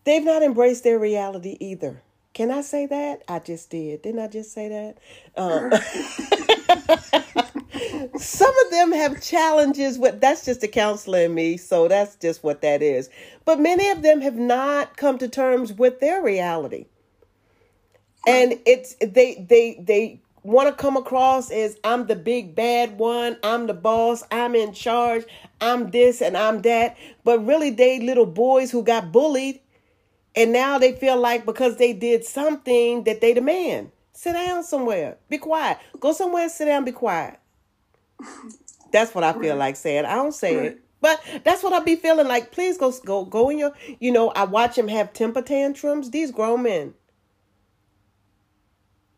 they've 0.05 0.25
not 0.25 0.43
embraced 0.43 0.85
their 0.85 0.99
reality 0.99 1.57
either. 1.61 2.03
Can 2.33 2.51
I 2.51 2.61
say 2.63 2.87
that? 2.87 3.23
I 3.29 3.39
just 3.39 3.71
did. 3.71 4.03
Didn't 4.03 4.21
I 4.21 4.29
just 4.29 4.53
say 4.53 4.69
that? 4.69 4.99
Um, 5.37 5.71
some 8.19 8.55
of 8.67 8.71
them 8.71 8.93
have 8.93 9.23
challenges 9.23 9.99
with 9.99 10.21
that's 10.21 10.45
just 10.45 10.63
a 10.65 10.69
counselor 10.69 11.21
in 11.21 11.35
me, 11.35 11.57
so 11.57 11.89
that's 11.89 12.17
just 12.17 12.45
what 12.45 12.63
that 12.63 12.83
is. 12.83 13.11
But 13.45 13.61
many 13.61 13.91
of 13.91 14.03
them 14.03 14.21
have 14.23 14.37
not 14.37 14.97
come 14.97 15.19
to 15.19 15.29
terms 15.29 15.73
with 15.73 16.01
their 16.01 16.23
reality 16.23 16.87
and 18.29 18.55
it's 18.67 18.97
they 19.01 19.47
they 19.49 19.83
they 19.83 20.21
want 20.45 20.69
to 20.69 20.75
come 20.75 20.97
across 20.97 21.51
as 21.51 21.79
I'm 21.85 22.07
the 22.07 22.17
big 22.17 22.55
bad 22.55 22.99
one, 22.99 23.39
I'm 23.43 23.67
the 23.67 23.75
boss, 23.75 24.25
I'm 24.31 24.55
in 24.55 24.73
charge, 24.75 25.25
I'm 25.61 25.91
this 25.91 26.23
and 26.23 26.37
I'm 26.37 26.63
that. 26.63 26.97
But 27.25 27.47
really, 27.47 27.71
they 27.71 28.01
little 28.01 28.27
boys 28.27 28.73
who 28.73 28.85
got 28.85 29.13
bullied, 29.13 29.61
and 30.37 30.53
now 30.53 30.79
they 30.79 30.95
feel 30.95 31.19
like 31.19 31.47
because 31.47 31.79
they 31.79 31.95
did 31.95 32.25
something 32.25 33.05
that 33.05 33.23
they 33.23 33.35
demand. 33.35 33.93
Sit 34.15 34.35
down 34.35 34.65
somewhere, 34.65 35.19
be 35.31 35.39
quiet. 35.39 35.79
Go 36.01 36.13
somewhere, 36.13 36.49
sit 36.51 36.67
down, 36.67 36.85
be 36.87 36.93
quiet. 36.93 37.40
That's 38.93 39.15
what 39.15 39.25
I 39.25 39.33
feel 39.33 39.57
like 39.57 39.77
saying. 39.77 40.05
I 40.05 40.15
don't 40.15 40.33
say 40.33 40.55
it. 40.67 40.81
But 41.01 41.21
that's 41.45 41.63
what 41.63 41.73
I 41.73 41.81
be 41.81 41.97
feeling 41.97 42.29
like. 42.29 42.53
Please 42.53 42.77
go 42.77 42.93
go 42.93 43.25
go 43.25 43.49
in 43.49 43.59
your 43.59 43.73
you 44.01 44.13
know, 44.13 44.31
I 44.31 44.45
watch 44.45 44.77
him 44.77 44.89
have 44.89 45.13
temper 45.13 45.43
tantrums. 45.43 46.11
These 46.11 46.31
grown 46.31 46.63
men 46.63 46.95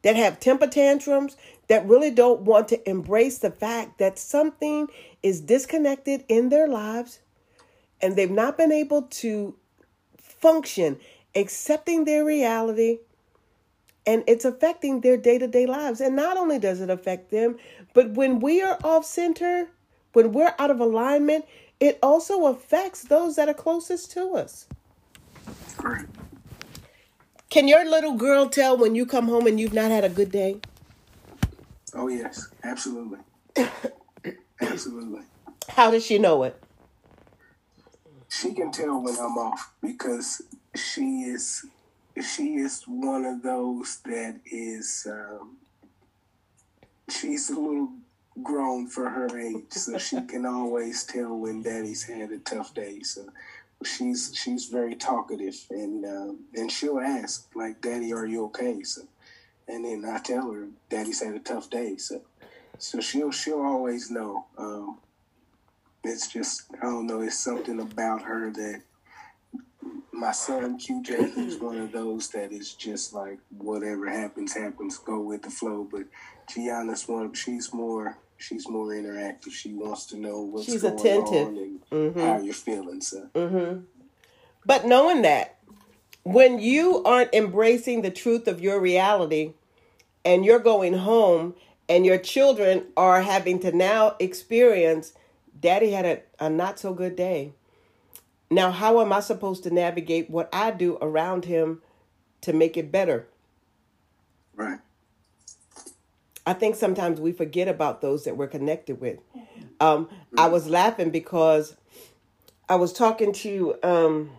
that 0.03 0.17
have 0.17 0.41
temper 0.41 0.67
tantrums, 0.67 1.37
that 1.69 1.87
really 1.87 2.11
don't 2.11 2.43
want 2.43 2.69
to 2.69 2.89
embrace 2.89 3.39
the 3.39 3.51
fact 3.51 3.99
that 3.99 4.19
something 4.19 4.89
is 5.23 5.41
disconnected 5.41 6.25
in 6.29 6.49
their 6.49 6.69
lives 6.69 7.21
and 8.01 8.17
they've 8.17 8.31
not 8.31 8.59
been 8.59 8.73
able 8.73 9.03
to 9.03 9.55
function 10.19 10.99
accepting 11.35 12.05
their 12.05 12.25
reality 12.25 12.99
and 14.07 14.25
it's 14.27 14.45
affecting 14.45 15.01
their 15.01 15.17
day-to-day 15.17 15.67
lives 15.67 16.01
and 16.01 16.17
not 16.17 16.37
only 16.37 16.59
does 16.59 16.81
it 16.81 16.91
affect 16.91 17.31
them 17.31 17.57
but 17.95 18.11
when 18.11 18.41
we 18.41 18.63
are 18.63 18.79
off 18.85 19.05
center 19.05 19.69
when 20.13 20.33
we're 20.33 20.55
out 20.59 20.71
of 20.71 20.81
alignment 20.81 21.45
it 21.81 21.99
also 22.03 22.47
affects 22.47 23.03
those 23.03 23.37
that 23.37 23.49
are 23.49 23.55
closest 23.55 24.11
to 24.13 24.35
us 24.35 24.67
can 27.53 27.69
your 27.69 27.85
little 27.85 28.15
girl 28.15 28.49
tell 28.49 28.79
when 28.79 28.95
you 28.95 29.05
come 29.05 29.29
home 29.29 29.47
and 29.47 29.61
you've 29.61 29.75
not 29.75 29.91
had 29.91 30.05
a 30.05 30.09
good 30.09 30.33
day? 30.33 30.59
Oh, 31.93 32.09
yes, 32.09 32.49
absolutely. 32.65 33.19
absolutely. 34.63 35.21
How 35.69 35.91
does 35.91 36.03
she 36.03 36.19
know 36.19 36.45
it? 36.45 36.59
She 38.31 38.55
can 38.55 38.73
tell 38.73 38.99
when 39.03 39.17
I'm 39.17 39.37
off 39.37 39.71
because 39.83 40.41
she 40.75 41.25
is 41.25 41.67
she 42.21 42.57
is 42.57 42.83
one 42.87 43.25
of 43.25 43.43
those 43.43 43.99
that 44.05 44.41
is 44.47 45.07
um, 45.11 45.57
she's 47.09 47.51
a 47.51 47.59
little 47.59 47.91
grown 48.43 48.89
for 48.89 49.09
her 49.09 49.39
age, 49.39 49.65
so 49.71 49.99
she 49.99 50.21
can 50.29 50.47
always 50.47 51.05
tell 51.05 51.37
when 51.37 51.63
daddy's 51.63 52.03
had 52.03 52.31
a 52.31 52.39
tough 52.39 52.75
day. 52.75 53.01
So 53.03 53.27
she's 53.85 54.33
she's 54.35 54.67
very 54.67 54.95
talkative 54.95 55.57
and 55.71 56.05
um, 56.05 56.39
and 56.55 56.71
she'll 56.71 56.99
ask 57.01 57.49
like 57.55 57.81
daddy 57.81 58.13
are 58.13 58.27
you 58.27 58.45
okay 58.45 58.83
so 58.83 59.03
and 59.69 59.85
then 59.85 60.05
i 60.09 60.19
tell 60.19 60.51
her 60.51 60.69
daddy's 60.89 61.23
had 61.23 61.35
a 61.35 61.39
tough 61.41 61.71
day 61.71 61.97
so 61.97 62.21
so 62.79 63.01
she'll 63.01 63.31
she'll 63.31 63.61
always 63.61 64.11
know 64.11 64.45
um, 64.59 64.99
it's 66.05 66.33
just 66.33 66.65
i 66.81 66.85
don't 66.85 67.07
know 67.07 67.21
it's 67.21 67.39
something 67.39 67.81
about 67.81 68.23
her 68.23 68.51
that 68.53 68.83
my 70.13 70.33
son 70.33 70.79
qj 70.79 71.35
he's 71.35 71.59
one 71.59 71.79
of 71.79 71.91
those 71.93 72.29
that 72.29 72.53
is 72.53 72.75
just 72.75 73.15
like 73.15 73.39
whatever 73.57 74.09
happens 74.09 74.53
happens 74.53 74.99
go 74.99 75.21
with 75.21 75.43
the 75.43 75.51
flow 75.51 75.87
but 75.91 76.05
gianna's 76.49 77.09
one 77.09 77.33
she's 77.33 77.73
more 77.73 78.19
she's 78.43 78.69
more 78.69 78.89
interactive. 78.89 79.53
She 79.53 79.73
wants 79.73 80.07
to 80.07 80.17
know 80.17 80.41
what's 80.41 80.67
she's 80.67 80.83
going 80.83 80.95
attentive. 80.95 81.49
on 81.49 81.57
and 81.57 81.81
mm-hmm. 81.91 82.21
how 82.21 82.41
you're 82.41 82.55
feeling. 82.55 83.01
So, 83.01 83.29
mm-hmm. 83.35 83.81
but 84.67 84.85
knowing 84.85 85.23
that 85.23 85.59
when 86.25 86.59
you 86.59 87.03
aren't 87.05 87.35
embracing 87.35 88.03
the 88.03 88.11
truth 88.11 88.49
of 88.49 88.61
your 88.61 88.81
reality, 88.81 89.55
and 90.25 90.45
you're 90.45 90.59
going 90.59 90.95
home, 90.95 91.55
and 91.89 92.07
your 92.07 92.19
children 92.19 92.85
are 92.97 93.23
having 93.23 93.59
to 93.61 93.73
now 93.73 94.17
experience, 94.19 95.15
Daddy 95.59 95.91
had 95.91 96.05
a, 96.05 96.21
a 96.39 96.51
not 96.51 96.79
so 96.79 96.95
good 96.95 97.17
day. 97.17 97.53
Now, 98.53 98.71
how 98.71 99.01
am 99.01 99.15
I 99.15 99.21
supposed 99.21 99.63
to 99.63 99.71
navigate 99.71 100.29
what 100.29 100.51
I 100.53 100.73
do 100.73 100.99
around 101.01 101.47
him 101.47 101.81
to 102.43 102.53
make 102.53 102.77
it 102.77 102.93
better? 102.93 103.27
Right. 104.55 104.79
I 106.47 106.53
think 106.53 106.77
sometimes 106.77 107.19
we 107.19 107.33
forget 107.33 107.67
about 107.67 108.03
those 108.03 108.25
that 108.25 108.37
we're 108.37 108.49
connected 108.49 109.01
with. 109.01 109.21
Um, 109.81 110.11
I 110.37 110.49
was 110.49 110.69
laughing 110.69 111.09
because 111.09 111.77
I 112.69 112.75
was 112.75 112.93
talking 112.93 113.33
to 113.33 113.77
um, 113.83 114.31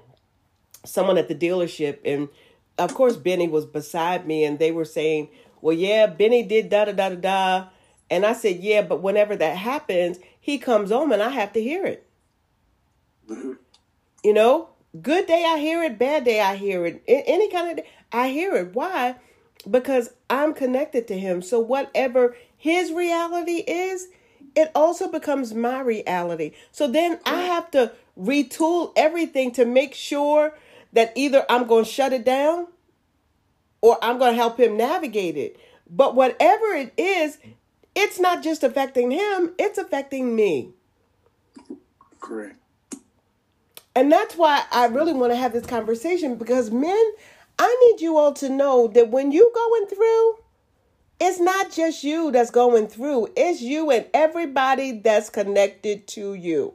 someone 0.86 1.18
at 1.18 1.28
the 1.28 1.36
dealership, 1.36 1.98
and 2.06 2.30
of 2.78 2.94
course 2.94 3.16
Benny 3.16 3.48
was 3.48 3.66
beside 3.66 4.28
me, 4.28 4.44
and 4.44 4.60
they 4.60 4.72
were 4.72 4.86
saying, 4.86 5.30
"Well, 5.60 5.76
yeah, 5.76 6.06
Benny 6.06 6.44
did 6.44 6.70
da 6.70 6.86
da 6.86 6.92
da 6.92 7.10
da 7.10 7.16
da," 7.16 7.68
and 8.12 8.28
I 8.28 8.34
said, 8.34 8.58
"Yeah, 8.58 8.84
but 8.84 9.02
whenever 9.02 9.36
that 9.36 9.58
happens, 9.58 10.20
he 10.40 10.60
comes 10.60 10.92
home, 10.92 11.12
and 11.12 11.24
I 11.24 11.30
have 11.30 11.52
to 11.54 11.64
hear 11.64 11.84
it." 11.84 12.06
Mm-hmm. 13.28 13.54
You 14.24 14.34
know, 14.34 14.70
good 15.02 15.28
day 15.28 15.44
I 15.46 15.60
hear 15.60 15.84
it, 15.84 16.00
bad 16.00 16.24
day 16.24 16.40
I 16.40 16.56
hear 16.56 16.86
it, 16.86 17.04
any 17.08 17.50
kind 17.52 17.72
of 17.72 17.78
day 17.84 17.90
I 18.12 18.30
hear 18.30 18.56
it. 18.56 18.74
Why? 18.74 19.16
Because 19.70 20.14
I'm 20.30 20.54
connected 20.54 21.08
to 21.10 21.20
him. 21.20 21.42
So 21.42 21.60
whatever 21.60 22.36
his 22.56 22.92
reality 22.92 23.64
is, 23.68 24.08
it 24.56 24.72
also 24.74 25.12
becomes 25.12 25.54
my 25.54 25.82
reality. 25.82 26.52
So 26.72 26.88
then 26.88 27.20
I 27.26 27.42
have 27.42 27.70
to 27.72 27.92
retool 28.18 28.94
everything 28.96 29.52
to 29.54 29.66
make 29.66 29.94
sure 29.94 30.58
that 30.94 31.12
either 31.16 31.46
I'm 31.50 31.66
going 31.66 31.86
to 31.86 31.92
shut 31.92 32.14
it 32.14 32.24
down 32.24 32.68
or 33.82 33.98
I'm 34.02 34.20
going 34.20 34.34
to 34.34 34.38
help 34.38 34.60
him 34.60 34.78
navigate 34.78 35.36
it. 35.36 35.58
But 35.90 36.16
whatever 36.16 36.68
it 36.68 36.94
is, 36.98 37.40
it's 37.96 38.20
not 38.20 38.44
just 38.44 38.64
affecting 38.64 39.12
him, 39.12 39.54
it's 39.60 39.78
affecting 39.78 40.36
me. 40.36 40.72
Correct. 42.22 42.58
And 43.96 44.12
that's 44.12 44.36
why 44.36 44.64
I 44.72 44.88
really 44.88 45.14
want 45.14 45.32
to 45.32 45.38
have 45.38 45.54
this 45.54 45.66
conversation 45.66 46.36
because 46.36 46.72
men, 46.72 47.12
I 47.60 47.92
need 47.92 48.02
you 48.02 48.18
all 48.18 48.34
to 48.34 48.50
know 48.50 48.88
that 48.88 49.10
when 49.10 49.32
you 49.32 49.52
going 49.54 49.86
through, 49.88 50.36
it's 51.20 51.40
not 51.40 51.72
just 51.72 52.04
you 52.04 52.32
that's 52.32 52.52
going 52.52 52.88
through, 52.88 53.30
it's 53.38 53.62
you 53.62 53.92
and 53.92 54.08
everybody 54.14 55.00
that's 55.00 55.30
connected 55.30 56.08
to 56.08 56.34
you. 56.34 56.74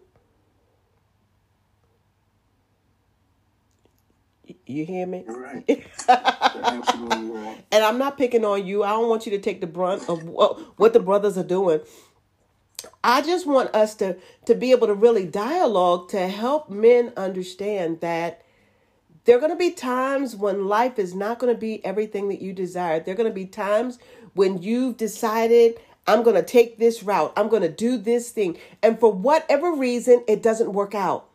You 4.65 4.85
hear 4.85 5.07
me? 5.07 5.25
Right. 5.27 5.87
absolutely 6.09 7.31
right. 7.31 7.65
And 7.73 7.85
I'm 7.85 7.99
not 7.99 8.17
picking 8.17 8.45
on 8.45 8.67
you. 8.67 8.83
I 8.85 8.91
don't 8.91 9.09
want 9.09 9.27
you 9.27 9.33
to 9.33 9.39
take 9.39 9.61
the 9.61 9.67
brunt 9.67 10.09
of 10.09 10.25
what 10.25 10.93
the 10.93 11.01
brothers 11.01 11.37
are 11.37 11.45
doing. 11.45 11.81
I 13.09 13.23
just 13.23 13.47
want 13.47 13.75
us 13.75 13.95
to 13.97 14.19
to 14.45 14.55
be 14.55 14.71
able 14.71 14.87
to 14.87 14.93
really 14.93 15.25
dialogue 15.25 16.11
to 16.11 16.29
help 16.29 16.69
men 16.69 17.15
understand 17.17 18.03
that 18.03 18.43
there 19.25 19.35
are 19.35 19.41
going 19.41 19.51
to 19.51 19.57
be 19.57 19.71
times 19.71 20.37
when 20.37 20.69
life 20.69 20.99
is 20.99 21.15
not 21.15 21.39
going 21.39 21.53
to 21.53 21.59
be 21.59 21.83
everything 21.87 22.29
that 22.29 22.43
you 22.43 22.53
desire. 22.53 23.01
There 23.01 23.15
are 23.15 23.17
going 23.17 23.31
to 23.31 23.35
be 23.35 23.47
times 23.47 23.99
when 24.35 24.63
you've 24.63 24.99
decided 24.99 25.81
I'm 26.07 26.23
going 26.23 26.37
to 26.37 26.43
take 26.43 26.77
this 26.79 27.03
route. 27.03 27.33
I'm 27.35 27.49
going 27.49 27.63
to 27.63 27.71
do 27.71 27.97
this 27.97 28.31
thing. 28.31 28.59
And 28.83 29.01
for 29.01 29.11
whatever 29.11 29.73
reason, 29.73 30.23
it 30.29 30.43
doesn't 30.43 30.75
work 30.75 30.95
out. 30.95 31.31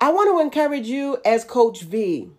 I 0.00 0.12
want 0.12 0.30
to 0.30 0.40
encourage 0.40 0.86
you 0.86 1.18
as 1.24 1.42
Coach 1.42 1.82
V. 1.82 2.30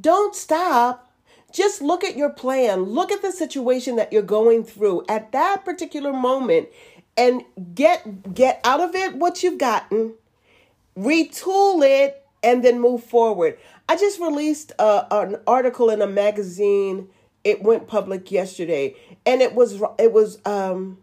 Don't 0.00 0.34
stop. 0.34 1.13
Just 1.54 1.80
look 1.80 2.04
at 2.04 2.16
your 2.16 2.30
plan. 2.30 2.82
Look 2.82 3.10
at 3.10 3.22
the 3.22 3.32
situation 3.32 3.96
that 3.96 4.12
you're 4.12 4.22
going 4.22 4.64
through 4.64 5.04
at 5.08 5.32
that 5.32 5.64
particular 5.64 6.12
moment 6.12 6.68
and 7.16 7.44
get 7.74 8.34
get 8.34 8.60
out 8.64 8.80
of 8.80 8.94
it 8.94 9.14
what 9.14 9.42
you've 9.42 9.58
gotten, 9.58 10.14
retool 10.98 11.82
it 11.82 12.26
and 12.42 12.62
then 12.62 12.80
move 12.80 13.02
forward. 13.04 13.56
I 13.88 13.96
just 13.96 14.20
released 14.20 14.72
a, 14.78 15.06
an 15.10 15.36
article 15.46 15.88
in 15.90 16.02
a 16.02 16.06
magazine. 16.06 17.08
It 17.44 17.62
went 17.62 17.86
public 17.86 18.30
yesterday 18.30 18.96
and 19.24 19.40
it 19.40 19.54
was 19.54 19.80
it 19.98 20.12
was 20.12 20.38
um 20.44 20.98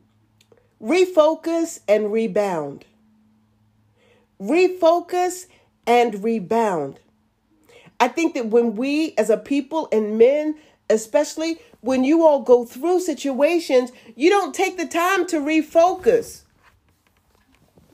refocus 0.82 1.80
and 1.88 2.12
rebound 2.12 2.86
refocus, 4.42 5.46
and 5.86 6.24
rebound. 6.24 7.00
I 8.02 8.08
think 8.08 8.34
that 8.34 8.48
when 8.48 8.76
we, 8.76 9.14
as 9.16 9.30
a 9.30 9.38
people 9.38 9.88
and 9.92 10.18
men, 10.18 10.56
especially 10.90 11.60
when 11.82 12.04
you 12.04 12.26
all 12.26 12.42
go 12.42 12.66
through 12.66 13.00
situations, 13.02 13.92
you 14.16 14.32
don't 14.32 14.56
take 14.56 14.78
the 14.78 14.88
time 14.88 15.28
to 15.28 15.38
refocus. 15.38 16.42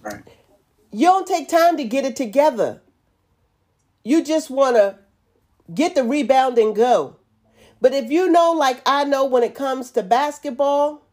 Right. 0.01 0.23
You 0.93 1.07
don't 1.07 1.27
take 1.27 1.49
time 1.49 1.75
to 1.75 1.83
get 1.83 2.05
it 2.05 2.15
together. 2.15 2.81
You 4.05 4.23
just 4.23 4.49
want 4.49 4.77
to 4.77 4.97
get 5.73 5.93
the 5.93 6.05
rebound 6.05 6.57
and 6.57 6.73
go. 6.73 7.17
But 7.81 7.93
if 7.93 8.09
you 8.09 8.29
know, 8.31 8.53
like 8.53 8.81
I 8.85 9.03
know 9.03 9.25
when 9.25 9.43
it 9.43 9.55
comes 9.55 9.91
to 9.91 10.03
basketball, 10.03 11.05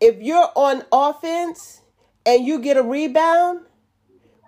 if 0.00 0.18
you're 0.22 0.50
on 0.56 0.82
offense 0.90 1.82
and 2.24 2.46
you 2.46 2.58
get 2.58 2.78
a 2.78 2.82
rebound, 2.82 3.67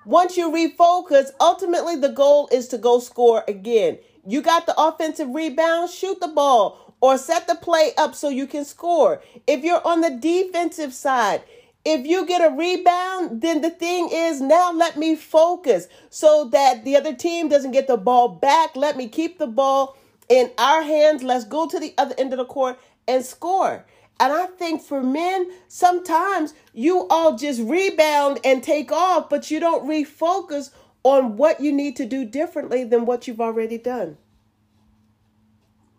once 0.04 0.36
you 0.36 0.50
refocus, 0.50 1.30
ultimately 1.40 1.96
the 1.96 2.08
goal 2.08 2.48
is 2.50 2.68
to 2.68 2.78
go 2.78 2.98
score 3.00 3.44
again. 3.46 3.98
You 4.26 4.42
got 4.42 4.66
the 4.66 4.80
offensive 4.80 5.28
rebound, 5.34 5.90
shoot 5.90 6.20
the 6.20 6.28
ball 6.28 6.94
or 7.00 7.18
set 7.18 7.46
the 7.46 7.54
play 7.54 7.92
up 7.96 8.14
so 8.14 8.28
you 8.28 8.46
can 8.46 8.64
score. 8.64 9.22
If 9.46 9.64
you're 9.64 9.86
on 9.86 10.00
the 10.00 10.10
defensive 10.10 10.92
side, 10.92 11.42
if 11.84 12.06
you 12.06 12.26
get 12.26 12.42
a 12.42 12.54
rebound, 12.54 13.40
then 13.40 13.62
the 13.62 13.70
thing 13.70 14.10
is 14.12 14.40
now 14.40 14.70
let 14.70 14.98
me 14.98 15.16
focus 15.16 15.88
so 16.10 16.48
that 16.52 16.84
the 16.84 16.96
other 16.96 17.14
team 17.14 17.48
doesn't 17.48 17.72
get 17.72 17.86
the 17.86 17.96
ball 17.96 18.28
back. 18.28 18.76
Let 18.76 18.96
me 18.96 19.08
keep 19.08 19.38
the 19.38 19.46
ball 19.46 19.96
in 20.28 20.50
our 20.58 20.82
hands. 20.82 21.22
Let's 21.22 21.44
go 21.44 21.66
to 21.66 21.80
the 21.80 21.94
other 21.96 22.14
end 22.18 22.32
of 22.32 22.38
the 22.38 22.44
court 22.44 22.78
and 23.08 23.24
score. 23.24 23.86
And 24.20 24.34
I 24.34 24.46
think 24.46 24.82
for 24.82 25.02
men, 25.02 25.50
sometimes 25.66 26.52
you 26.74 27.06
all 27.08 27.36
just 27.36 27.58
rebound 27.62 28.38
and 28.44 28.62
take 28.62 28.92
off, 28.92 29.30
but 29.30 29.50
you 29.50 29.58
don't 29.58 29.88
refocus 29.88 30.70
on 31.02 31.38
what 31.38 31.60
you 31.60 31.72
need 31.72 31.96
to 31.96 32.04
do 32.04 32.26
differently 32.26 32.84
than 32.84 33.06
what 33.06 33.26
you've 33.26 33.40
already 33.40 33.78
done. 33.78 34.18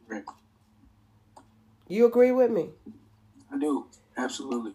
Right. 0.07 0.23
You 1.88 2.05
agree 2.05 2.31
with 2.31 2.51
me? 2.51 2.69
I 3.51 3.57
do. 3.57 3.88
Absolutely. 4.15 4.73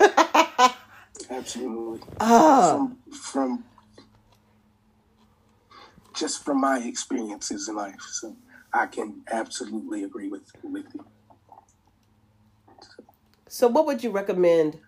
Absolutely. 1.30 2.00
Ah. 2.20 2.72
From, 2.72 2.98
from 3.12 3.64
just 6.16 6.42
from 6.42 6.60
my 6.60 6.78
experiences 6.78 7.68
in 7.68 7.76
life, 7.76 8.00
so 8.00 8.34
I 8.72 8.86
can 8.86 9.22
absolutely 9.30 10.04
agree 10.04 10.28
with 10.28 10.50
with 10.62 10.86
you. 10.94 11.04
So, 13.58 13.66
what 13.66 13.86
would 13.86 14.04
you 14.04 14.10
recommend 14.10 14.78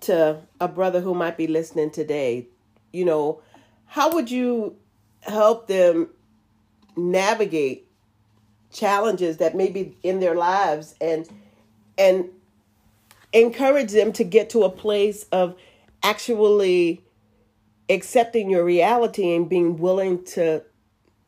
to 0.00 0.42
a 0.60 0.68
brother 0.68 1.00
who 1.00 1.14
might 1.14 1.38
be 1.38 1.46
listening 1.46 1.90
today? 1.90 2.46
You 2.92 3.06
know, 3.06 3.40
how 3.86 4.12
would 4.12 4.30
you 4.30 4.76
help 5.22 5.68
them 5.68 6.10
navigate 6.98 7.88
challenges 8.70 9.38
that 9.38 9.56
may 9.56 9.70
be 9.70 9.96
in 10.02 10.20
their 10.20 10.34
lives 10.34 10.96
and 11.00 11.26
and 11.96 12.28
encourage 13.32 13.92
them 13.92 14.12
to 14.12 14.22
get 14.22 14.50
to 14.50 14.64
a 14.64 14.70
place 14.70 15.22
of 15.32 15.56
actually 16.02 17.02
accepting 17.88 18.50
your 18.50 18.66
reality 18.66 19.34
and 19.34 19.48
being 19.48 19.78
willing 19.78 20.22
to 20.24 20.62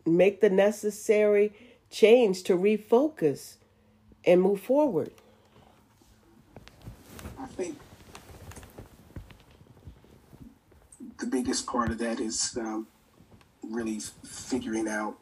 make 0.05 0.42
the 0.42 0.51
necessary 0.51 1.55
change 1.88 2.42
to 2.42 2.55
refocus 2.55 3.55
and 4.27 4.42
move 4.42 4.61
forward? 4.61 5.11
think 7.61 7.77
the 11.20 11.26
biggest 11.26 11.66
part 11.66 11.90
of 11.90 11.98
that 11.98 12.18
is 12.18 12.56
um, 12.59 12.88
really 13.62 14.00
figuring 14.24 14.88
out. 14.88 15.16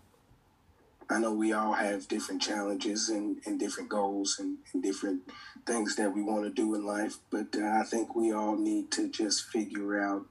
I 1.10 1.18
know 1.18 1.32
we 1.32 1.52
all 1.52 1.72
have 1.72 2.06
different 2.06 2.42
challenges 2.42 3.08
and, 3.08 3.38
and 3.46 3.58
different 3.58 3.88
goals 3.88 4.36
and, 4.38 4.58
and 4.72 4.82
different 4.82 5.22
things 5.66 5.96
that 5.96 6.14
we 6.14 6.22
want 6.22 6.44
to 6.44 6.50
do 6.50 6.74
in 6.74 6.86
life, 6.86 7.16
but 7.30 7.48
uh, 7.56 7.66
I 7.66 7.82
think 7.82 8.14
we 8.14 8.32
all 8.32 8.56
need 8.56 8.90
to 8.92 9.08
just 9.08 9.48
figure 9.48 10.00
out 10.00 10.26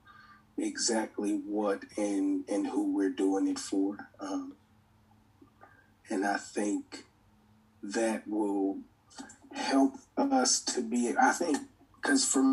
exactly 0.58 1.34
what 1.34 1.84
and 1.97 2.43
and 2.47 2.67
who 2.67 2.95
we're 2.95 3.10
doing 3.10 3.47
it 3.47 3.60
for. 3.60 3.97
Um, 4.19 4.53
and 6.10 6.25
I 6.25 6.38
think 6.38 7.06
that 7.84 8.27
will 8.27 8.77
help 9.53 9.95
us 10.15 10.60
to 10.62 10.82
be. 10.82 11.13
I 11.19 11.32
think 11.32 11.58
because 11.95 12.23
for 12.23 12.43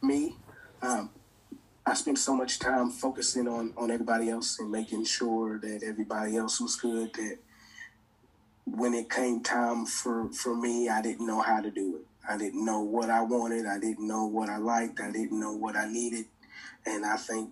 me, 0.00 0.36
um, 0.80 1.10
I 1.92 1.94
spent 1.94 2.16
so 2.18 2.34
much 2.34 2.58
time 2.58 2.88
focusing 2.88 3.46
on 3.46 3.74
on 3.76 3.90
everybody 3.90 4.30
else 4.30 4.58
and 4.58 4.70
making 4.70 5.04
sure 5.04 5.58
that 5.58 5.82
everybody 5.82 6.38
else 6.38 6.58
was 6.58 6.74
good. 6.74 7.12
That 7.12 7.36
when 8.64 8.94
it 8.94 9.10
came 9.10 9.42
time 9.42 9.84
for 9.84 10.32
for 10.32 10.56
me, 10.56 10.88
I 10.88 11.02
didn't 11.02 11.26
know 11.26 11.42
how 11.42 11.60
to 11.60 11.70
do 11.70 11.96
it. 11.96 12.06
I 12.26 12.38
didn't 12.38 12.64
know 12.64 12.80
what 12.80 13.10
I 13.10 13.20
wanted. 13.20 13.66
I 13.66 13.78
didn't 13.78 14.08
know 14.08 14.24
what 14.24 14.48
I 14.48 14.56
liked. 14.56 15.00
I 15.00 15.10
didn't 15.12 15.38
know 15.38 15.52
what 15.52 15.76
I 15.76 15.86
needed, 15.86 16.24
and 16.86 17.04
I 17.04 17.18
think 17.18 17.50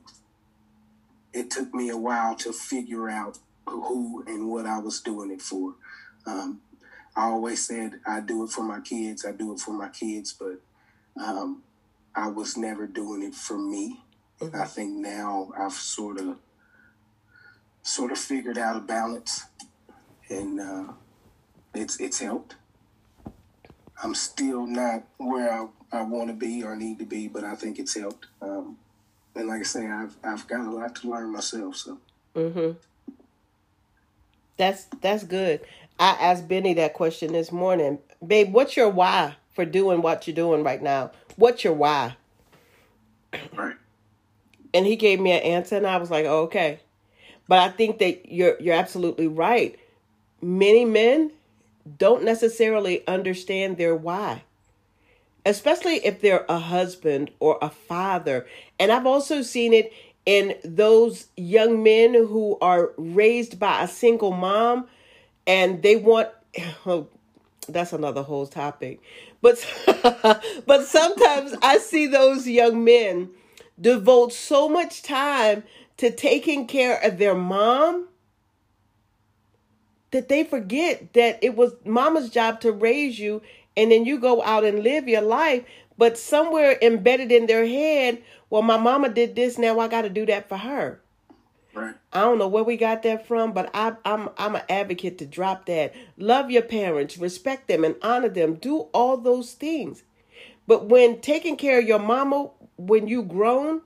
it 1.35 1.51
took 1.51 1.75
me 1.75 1.91
a 1.91 1.99
while 1.99 2.35
to 2.37 2.51
figure 2.51 3.11
out 3.11 3.39
who 3.67 4.25
and 4.27 4.49
what 4.49 4.65
I 4.65 4.79
was 4.79 5.03
doing 5.03 5.31
it 5.33 5.43
for. 5.43 5.75
Um, 6.25 6.63
I 7.15 7.25
always 7.27 7.67
said 7.67 8.01
I 8.07 8.21
do 8.21 8.45
it 8.45 8.49
for 8.49 8.65
my 8.65 8.81
kids. 8.81 9.27
I 9.27 9.33
do 9.33 9.53
it 9.53 9.61
for 9.61 9.75
my 9.75 9.91
kids, 9.91 10.33
but 10.33 10.63
um, 11.23 11.63
I 12.15 12.29
was 12.29 12.57
never 12.57 12.87
doing 12.87 13.23
it 13.23 13.35
for 13.35 13.59
me, 13.59 14.01
Mm-hmm. 14.41 14.57
I 14.61 14.65
think 14.65 14.91
now 14.93 15.53
I've 15.59 15.73
sort 15.73 16.19
of 16.19 16.37
sort 17.83 18.13
of 18.13 18.19
figured 18.19 18.59
out 18.59 18.77
a 18.77 18.81
balance, 18.81 19.45
and 20.29 20.61
uh, 20.61 20.93
it's 21.75 22.01
it's 22.01 22.21
helped. 22.21 22.57
I'm 24.03 24.15
still 24.15 24.67
not 24.67 25.05
where 25.19 25.53
I, 25.53 25.67
I 25.93 26.03
want 26.03 26.29
to 26.29 26.35
be 26.35 26.63
or 26.63 26.75
need 26.75 26.99
to 27.01 27.05
be, 27.05 27.29
but 27.29 27.45
I 27.45 27.55
think 27.55 27.79
it's 27.79 27.95
helped. 27.95 28.27
Um, 28.41 28.79
and 29.35 29.49
like 29.49 29.61
I 29.61 29.65
say, 29.65 29.87
I've 29.87 30.17
I've 30.25 30.47
got 30.47 30.61
a 30.61 30.71
lot 30.71 30.97
to 30.97 31.11
learn 31.11 31.33
myself. 31.33 31.77
So. 31.77 31.99
Mhm. 32.35 32.77
That's 34.57 34.85
that's 35.01 35.25
good. 35.25 35.61
I 35.99 36.11
asked 36.13 36.49
Benny 36.49 36.75
that 36.75 36.95
question 36.95 37.33
this 37.33 37.53
morning. 37.53 37.99
Babe, 38.27 38.53
what's 38.53 38.77
your 38.77 38.89
why 38.89 39.37
for 39.55 39.65
doing 39.67 40.01
what 40.01 40.27
you're 40.27 40.35
doing 40.37 40.63
right 40.63 40.83
now? 40.83 41.13
What's 41.37 41.65
your 41.65 41.75
why? 41.75 42.17
And 44.73 44.87
he 44.87 44.97
gave 44.97 45.21
me 45.21 45.33
an 45.33 45.43
answer 45.43 45.77
and 45.77 45.87
I 45.87 45.97
was 45.97 46.11
like, 46.11 46.27
oh, 46.27 46.43
okay. 46.43 46.81
But 47.49 47.59
I 47.59 47.69
think 47.69 47.99
that 47.99 48.31
you're 48.31 48.57
you're 48.61 48.77
absolutely 48.77 49.27
right. 49.27 49.79
Many 50.41 50.85
men 50.85 51.33
don't 51.99 52.25
necessarily 52.25 53.07
understand 53.09 53.77
their 53.77 53.97
why. 53.97 54.45
Especially 55.45 55.97
if 56.05 56.21
they're 56.21 56.45
a 56.49 56.59
husband 56.59 57.31
or 57.41 57.59
a 57.61 57.71
father. 57.71 58.47
And 58.79 58.93
I've 58.93 59.07
also 59.07 59.43
seen 59.43 59.73
it 59.73 59.93
in 60.27 60.55
those 60.65 61.29
young 61.37 61.83
men 61.83 62.15
who 62.15 62.59
are 62.61 62.93
raised 62.97 63.59
by 63.59 63.83
a 63.83 63.89
single 63.89 64.33
mom 64.33 64.87
and 65.47 65.83
they 65.83 65.97
want 65.97 66.29
oh, 66.87 67.09
that's 67.69 67.93
another 67.93 68.23
whole 68.23 68.47
topic. 68.47 69.01
But 69.43 69.65
but 70.67 70.87
sometimes 70.87 71.55
I 71.63 71.79
see 71.79 72.07
those 72.07 72.47
young 72.47 72.85
men 72.85 73.31
devote 73.81 74.33
so 74.33 74.69
much 74.69 75.03
time 75.03 75.63
to 75.97 76.11
taking 76.11 76.67
care 76.67 76.99
of 77.03 77.19
their 77.19 77.35
mom 77.35 78.09
that 80.11 80.29
they 80.29 80.45
forget 80.45 81.13
that 81.13 81.39
it 81.43 81.57
was 81.57 81.73
mama's 81.85 82.31
job 82.31 82.61
to 82.61 82.73
raise 82.73 83.19
you 83.19 83.43
and 83.77 83.93
then 83.93 84.05
you 84.05 84.19
go 84.19 84.43
out 84.43 84.65
and 84.65 84.83
live 84.83 85.09
your 85.09 85.23
life. 85.23 85.65
But 85.97 86.19
somewhere 86.19 86.79
embedded 86.81 87.31
in 87.31 87.47
their 87.47 87.67
head 87.67 88.23
well 88.49 88.63
my 88.63 88.77
mama 88.77 89.09
did 89.09 89.37
this 89.37 89.59
now 89.59 89.79
i 89.79 89.89
got 89.89 90.03
to 90.03 90.11
do 90.11 90.27
that 90.27 90.49
for 90.49 90.57
her. 90.57 91.01
Right. 91.73 91.95
i 92.13 92.23
don't 92.23 92.39
know 92.39 92.49
where 92.49 92.65
we 92.65 92.77
got 92.77 93.05
that 93.05 93.29
from 93.29 93.53
but 93.53 93.71
I, 93.73 93.93
i'm 94.05 94.31
i'm 94.37 94.57
an 94.57 94.63
advocate 94.69 95.19
to 95.19 95.27
drop 95.27 95.67
that. 95.67 95.95
Love 96.17 96.51
your 96.51 96.63
parents 96.63 97.17
respect 97.19 97.69
them 97.69 97.85
and 97.85 97.95
honor 98.03 98.29
them. 98.29 98.55
Do 98.55 98.89
all 98.93 99.17
those 99.17 99.53
things. 99.53 100.03
But 100.67 100.87
when 100.87 101.21
taking 101.21 101.57
care 101.57 101.79
of 101.79 101.87
your 101.87 101.99
mama 101.99 102.51
when 102.87 103.09
you 103.09 103.23
grown 103.23 103.83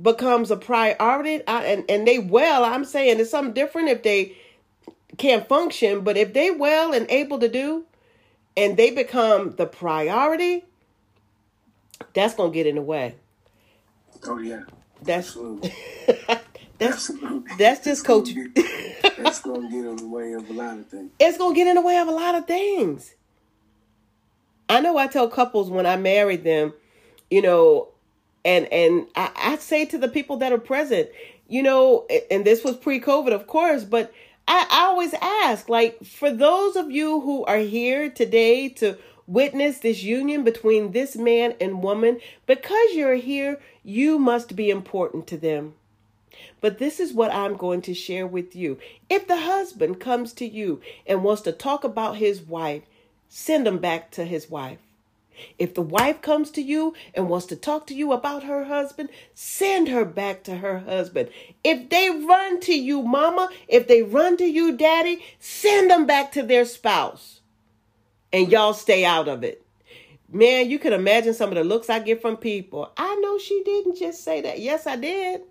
becomes 0.00 0.50
a 0.50 0.56
priority 0.56 1.46
I, 1.46 1.64
and 1.64 1.84
and 1.90 2.06
they 2.06 2.18
well 2.18 2.64
i'm 2.64 2.84
saying 2.84 3.20
it's 3.20 3.30
something 3.30 3.52
different 3.54 3.88
if 3.88 4.02
they 4.02 4.36
can't 5.18 5.46
function 5.48 6.02
but 6.02 6.16
if 6.16 6.32
they 6.32 6.50
well 6.50 6.94
and 6.94 7.06
able 7.10 7.38
to 7.40 7.48
do 7.48 7.84
and 8.56 8.76
they 8.76 8.90
become 8.90 9.56
the 9.56 9.66
priority 9.66 10.64
that's 12.14 12.34
gonna 12.34 12.52
get 12.52 12.66
in 12.66 12.76
the 12.76 12.82
way 12.82 13.14
Oh 14.26 14.38
yeah. 14.38 14.62
that's 15.02 15.28
Absolutely. 15.28 15.74
that's 16.78 17.10
Absolutely. 17.10 17.52
that's 17.58 17.86
It's 17.86 18.02
just 18.02 18.06
coach 18.06 18.34
get- 18.34 19.16
That's 19.18 19.40
gonna 19.42 19.68
get 19.68 19.84
in 19.84 19.96
the 19.96 20.06
way 20.08 20.32
of 20.32 20.48
a 20.48 20.52
lot 20.52 20.78
of 20.78 20.86
things. 20.88 21.10
it's 21.18 21.38
gonna 21.38 21.54
get 21.54 21.66
in 21.66 21.74
the 21.74 21.80
way 21.82 21.98
of 21.98 22.08
a 22.08 22.12
lot 22.12 22.34
of 22.36 22.46
things. 22.46 23.14
I 24.68 24.80
know 24.80 24.96
I 24.96 25.06
tell 25.06 25.28
couples 25.28 25.70
when 25.70 25.86
I 25.86 25.96
married 25.96 26.44
them, 26.44 26.72
you 27.32 27.40
know, 27.40 27.88
and 28.44 28.70
and 28.72 29.06
I, 29.16 29.30
I 29.36 29.56
say 29.56 29.86
to 29.86 29.98
the 29.98 30.08
people 30.08 30.36
that 30.38 30.52
are 30.52 30.58
present, 30.58 31.08
you 31.48 31.62
know, 31.62 32.06
and 32.30 32.44
this 32.44 32.62
was 32.62 32.76
pre-COVID, 32.76 33.32
of 33.32 33.46
course, 33.46 33.84
but 33.84 34.12
I, 34.46 34.66
I 34.70 34.80
always 34.86 35.14
ask, 35.14 35.68
like, 35.68 36.04
for 36.04 36.30
those 36.30 36.76
of 36.76 36.90
you 36.90 37.20
who 37.20 37.44
are 37.46 37.58
here 37.58 38.10
today 38.10 38.68
to 38.80 38.98
witness 39.26 39.78
this 39.78 40.02
union 40.02 40.44
between 40.44 40.92
this 40.92 41.16
man 41.16 41.54
and 41.60 41.82
woman, 41.82 42.20
because 42.46 42.92
you're 42.92 43.14
here, 43.14 43.60
you 43.82 44.18
must 44.18 44.54
be 44.54 44.68
important 44.68 45.26
to 45.28 45.38
them. 45.38 45.74
But 46.60 46.78
this 46.78 47.00
is 47.00 47.12
what 47.12 47.32
I'm 47.32 47.56
going 47.56 47.82
to 47.82 47.94
share 47.94 48.26
with 48.26 48.54
you. 48.54 48.78
If 49.08 49.26
the 49.26 49.38
husband 49.38 50.00
comes 50.00 50.32
to 50.34 50.46
you 50.46 50.80
and 51.06 51.24
wants 51.24 51.42
to 51.42 51.52
talk 51.52 51.82
about 51.84 52.16
his 52.16 52.42
wife, 52.42 52.82
send 53.28 53.66
him 53.66 53.78
back 53.78 54.10
to 54.12 54.24
his 54.24 54.50
wife. 54.50 54.78
If 55.58 55.74
the 55.74 55.82
wife 55.82 56.22
comes 56.22 56.50
to 56.52 56.62
you 56.62 56.94
and 57.14 57.28
wants 57.28 57.46
to 57.46 57.56
talk 57.56 57.86
to 57.88 57.94
you 57.94 58.12
about 58.12 58.44
her 58.44 58.64
husband, 58.64 59.08
send 59.34 59.88
her 59.88 60.04
back 60.04 60.44
to 60.44 60.56
her 60.56 60.80
husband. 60.80 61.30
If 61.64 61.88
they 61.90 62.10
run 62.10 62.60
to 62.60 62.74
you, 62.74 63.02
mama, 63.02 63.50
if 63.68 63.88
they 63.88 64.02
run 64.02 64.36
to 64.38 64.44
you, 64.44 64.76
daddy, 64.76 65.24
send 65.38 65.90
them 65.90 66.06
back 66.06 66.32
to 66.32 66.42
their 66.42 66.64
spouse. 66.64 67.40
And 68.32 68.50
y'all 68.50 68.74
stay 68.74 69.04
out 69.04 69.28
of 69.28 69.44
it. 69.44 69.64
Man, 70.30 70.70
you 70.70 70.78
can 70.78 70.94
imagine 70.94 71.34
some 71.34 71.50
of 71.50 71.56
the 71.56 71.64
looks 71.64 71.90
I 71.90 71.98
get 71.98 72.22
from 72.22 72.38
people. 72.38 72.90
I 72.96 73.16
know 73.16 73.38
she 73.38 73.62
didn't 73.64 73.98
just 73.98 74.24
say 74.24 74.40
that. 74.40 74.60
Yes, 74.60 74.86
I 74.86 74.96
did. 74.96 75.42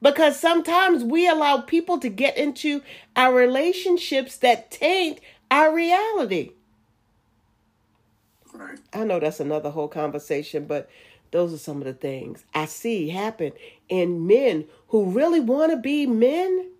Because 0.00 0.38
sometimes 0.38 1.04
we 1.04 1.28
allow 1.28 1.62
people 1.62 1.98
to 1.98 2.08
get 2.08 2.36
into 2.36 2.82
our 3.16 3.34
relationships 3.34 4.36
that 4.38 4.70
taint 4.70 5.20
our 5.50 5.74
reality. 5.74 6.52
Right. 8.54 8.78
I 8.92 9.04
know 9.04 9.18
that's 9.18 9.40
another 9.40 9.70
whole 9.70 9.88
conversation, 9.88 10.66
but 10.66 10.88
those 11.32 11.52
are 11.52 11.58
some 11.58 11.78
of 11.78 11.84
the 11.84 11.92
things 11.92 12.44
I 12.54 12.66
see 12.66 13.08
happen 13.08 13.52
in 13.88 14.26
men 14.26 14.66
who 14.88 15.06
really 15.06 15.40
want 15.40 15.72
to 15.72 15.76
be 15.76 16.06
men, 16.06 16.70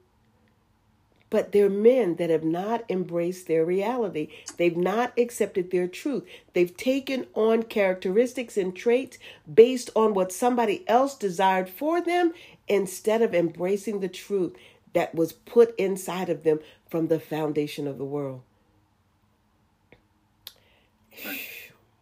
but 1.31 1.51
they're 1.51 1.69
men 1.69 2.15
that 2.17 2.31
have 2.31 2.45
not 2.45 2.85
embraced 2.89 3.49
their 3.49 3.65
reality. 3.65 4.29
They've 4.57 4.77
not 4.77 5.19
accepted 5.19 5.73
their 5.73 5.89
truth. 5.89 6.23
They've 6.53 6.77
taken 6.77 7.27
on 7.35 7.65
characteristics 7.65 8.57
and 8.57 8.77
traits 8.77 9.19
based 9.53 9.91
on 9.97 10.15
what 10.15 10.31
somebody 10.31 10.85
else 10.89 11.17
desired 11.17 11.69
for 11.69 12.01
them 12.01 12.33
instead 12.69 13.21
of 13.21 13.35
embracing 13.35 13.99
the 13.99 14.09
truth 14.09 14.55
that 14.93 15.13
was 15.13 15.33
put 15.33 15.75
inside 15.77 16.29
of 16.29 16.45
them 16.45 16.61
from 16.89 17.09
the 17.09 17.19
foundation 17.19 17.89
of 17.89 17.99
the 17.99 18.05
world. 18.05 18.43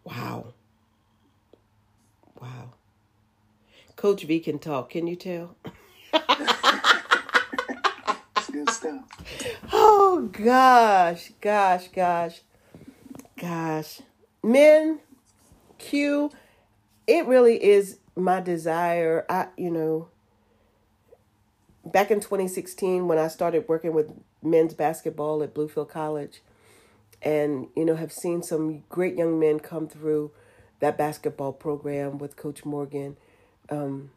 Wow. 0.05 0.53
Wow. 2.41 2.73
Coach 4.03 4.25
V 4.25 4.41
can 4.41 4.59
talk. 4.59 4.91
Can 4.91 5.07
you 5.07 5.15
tell? 5.15 5.55
Good 8.51 8.69
stuff. 8.69 9.05
Oh 9.73 10.29
gosh, 10.33 11.31
gosh, 11.41 11.87
gosh, 11.87 12.41
gosh. 13.41 14.01
Men, 14.43 14.99
Que, 15.79 16.31
it 17.07 17.27
really 17.27 17.63
is 17.63 18.01
my 18.17 18.41
desire. 18.41 19.25
I, 19.29 19.47
you 19.57 19.71
know, 19.71 20.09
back 21.85 22.11
in 22.11 22.19
2016 22.19 23.07
when 23.07 23.19
I 23.19 23.29
started 23.29 23.69
working 23.69 23.93
with 23.95 24.11
men's 24.43 24.75
basketball 24.75 25.45
at 25.45 25.55
Bluefield 25.55 25.91
College, 25.91 26.43
and 27.23 27.69
you 27.77 27.85
know 27.85 27.95
have 27.95 28.11
seen 28.11 28.43
some 28.43 28.83
great 28.89 29.17
young 29.17 29.39
men 29.39 29.61
come 29.61 29.87
through 29.87 30.33
that 30.81 30.99
basketball 30.99 31.53
program 31.53 32.19
with 32.19 32.35
Coach 32.35 32.65
Morgan. 32.65 33.17
Um, 33.69 34.11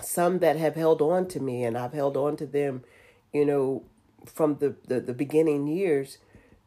some 0.00 0.38
that 0.38 0.56
have 0.56 0.76
held 0.76 1.02
on 1.02 1.28
to 1.28 1.40
me, 1.40 1.64
and 1.64 1.76
I've 1.76 1.92
held 1.92 2.16
on 2.16 2.36
to 2.38 2.46
them, 2.46 2.84
you 3.32 3.44
know, 3.44 3.84
from 4.26 4.56
the 4.56 4.76
the, 4.86 5.00
the 5.00 5.14
beginning 5.14 5.66
years. 5.66 6.18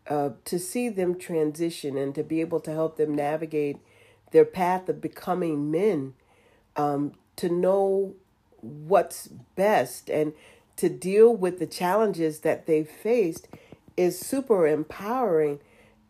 Uh, 0.06 0.32
to 0.44 0.60
see 0.60 0.90
them 0.90 1.18
transition 1.18 1.96
and 1.96 2.14
to 2.14 2.24
be 2.24 2.42
able 2.42 2.60
to 2.60 2.72
help 2.72 2.98
them 2.98 3.16
navigate 3.16 3.78
their 4.32 4.44
path 4.44 4.90
of 4.90 5.00
becoming 5.00 5.72
men, 5.72 6.14
um, 6.76 7.14
to 7.38 7.48
know 7.48 8.14
what's 8.60 9.28
best 9.56 10.10
and 10.10 10.34
to 10.76 10.90
deal 10.90 11.34
with 11.34 11.60
the 11.60 11.68
challenges 11.68 12.40
that 12.40 12.66
they've 12.66 12.90
faced 12.90 13.48
is 13.96 14.20
super 14.20 14.68
empowering. 14.68 15.60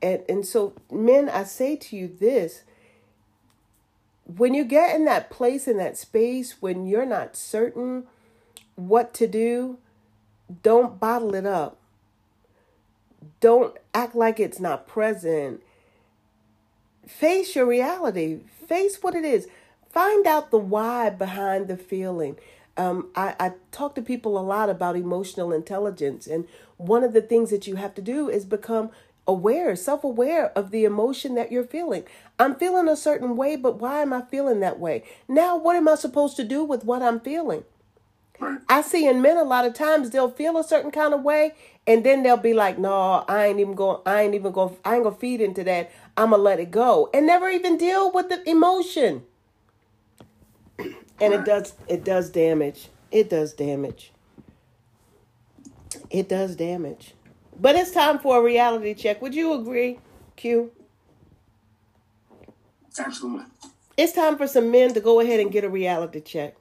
And 0.01 0.23
and 0.29 0.45
so 0.45 0.73
men, 0.91 1.29
I 1.29 1.43
say 1.43 1.75
to 1.75 1.95
you 1.95 2.07
this, 2.07 2.63
when 4.25 4.53
you 4.53 4.63
get 4.63 4.95
in 4.95 5.05
that 5.05 5.29
place 5.29 5.67
in 5.67 5.77
that 5.77 5.97
space 5.97 6.61
when 6.61 6.87
you're 6.87 7.05
not 7.05 7.35
certain 7.35 8.05
what 8.75 9.13
to 9.15 9.27
do, 9.27 9.77
don't 10.61 10.99
bottle 10.99 11.35
it 11.35 11.45
up. 11.45 11.77
Don't 13.39 13.77
act 13.93 14.15
like 14.15 14.39
it's 14.39 14.59
not 14.59 14.87
present. 14.87 15.61
Face 17.05 17.55
your 17.55 17.65
reality. 17.65 18.39
Face 18.67 19.01
what 19.01 19.15
it 19.15 19.25
is. 19.25 19.47
Find 19.89 20.25
out 20.25 20.51
the 20.51 20.57
why 20.57 21.09
behind 21.09 21.67
the 21.67 21.77
feeling. 21.77 22.37
Um, 22.75 23.09
I, 23.15 23.35
I 23.39 23.51
talk 23.71 23.93
to 23.95 24.01
people 24.01 24.37
a 24.37 24.41
lot 24.41 24.69
about 24.69 24.95
emotional 24.95 25.53
intelligence, 25.53 26.25
and 26.25 26.47
one 26.77 27.03
of 27.03 27.13
the 27.13 27.21
things 27.21 27.51
that 27.51 27.67
you 27.67 27.75
have 27.75 27.93
to 27.95 28.01
do 28.01 28.29
is 28.29 28.45
become 28.45 28.89
aware, 29.27 29.75
self 29.75 30.03
aware 30.03 30.51
of 30.57 30.71
the 30.71 30.85
emotion 30.85 31.35
that 31.35 31.51
you're 31.51 31.63
feeling. 31.63 32.03
I'm 32.39 32.55
feeling 32.55 32.87
a 32.87 32.95
certain 32.95 33.35
way, 33.35 33.55
but 33.55 33.79
why 33.79 34.01
am 34.01 34.13
I 34.13 34.21
feeling 34.21 34.59
that 34.61 34.79
way? 34.79 35.03
Now, 35.27 35.57
what 35.57 35.75
am 35.75 35.87
I 35.87 35.95
supposed 35.95 36.35
to 36.37 36.43
do 36.43 36.63
with 36.63 36.83
what 36.83 37.01
I'm 37.01 37.19
feeling? 37.19 37.63
I 38.67 38.81
see 38.81 39.07
in 39.07 39.21
men 39.21 39.37
a 39.37 39.43
lot 39.43 39.65
of 39.65 39.73
times 39.73 40.09
they'll 40.09 40.31
feel 40.31 40.57
a 40.57 40.63
certain 40.63 40.91
kind 40.91 41.13
of 41.13 41.23
way 41.23 41.53
and 41.85 42.03
then 42.03 42.23
they'll 42.23 42.37
be 42.37 42.53
like, 42.53 42.77
no, 42.77 43.23
I 43.27 43.47
ain't 43.47 43.59
even 43.59 43.75
going, 43.75 44.01
I 44.05 44.21
ain't 44.21 44.35
even 44.35 44.51
going, 44.51 44.75
I 44.83 44.95
ain't 44.95 45.03
going 45.03 45.15
to 45.15 45.21
feed 45.21 45.39
into 45.41 45.63
that. 45.65 45.91
I'm 46.17 46.29
going 46.29 46.39
to 46.39 46.43
let 46.43 46.59
it 46.59 46.71
go 46.71 47.09
and 47.13 47.25
never 47.25 47.49
even 47.49 47.77
deal 47.77 48.11
with 48.11 48.29
the 48.29 48.47
emotion. 48.49 49.23
And 51.21 51.33
it 51.33 51.45
does, 51.45 51.73
it 51.87 52.03
does 52.03 52.29
damage. 52.29 52.89
It 53.11 53.29
does 53.29 53.53
damage. 53.53 54.11
It 56.09 56.27
does 56.27 56.55
damage. 56.55 57.13
But 57.59 57.75
it's 57.75 57.91
time 57.91 58.19
for 58.19 58.39
a 58.39 58.43
reality 58.43 58.93
check. 58.93 59.21
Would 59.21 59.35
you 59.35 59.53
agree, 59.53 59.99
Que? 60.35 60.69
Absolutely. 62.99 63.45
It's 63.97 64.13
time 64.13 64.37
for 64.37 64.47
some 64.47 64.71
men 64.71 64.93
to 64.93 64.99
go 64.99 65.19
ahead 65.19 65.39
and 65.39 65.51
get 65.51 65.63
a 65.63 65.69
reality 65.69 66.19
check. 66.19 66.55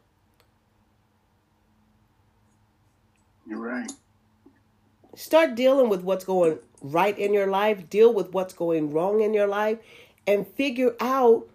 You're 3.46 3.58
right. 3.58 3.90
Start 5.14 5.54
dealing 5.54 5.88
with 5.88 6.02
what's 6.02 6.24
going 6.24 6.58
right 6.80 7.18
in 7.18 7.34
your 7.34 7.46
life, 7.46 7.88
deal 7.90 8.12
with 8.12 8.32
what's 8.32 8.54
going 8.54 8.92
wrong 8.92 9.20
in 9.20 9.34
your 9.34 9.46
life, 9.46 9.78
and 10.26 10.46
figure 10.46 10.94
out 11.00 11.48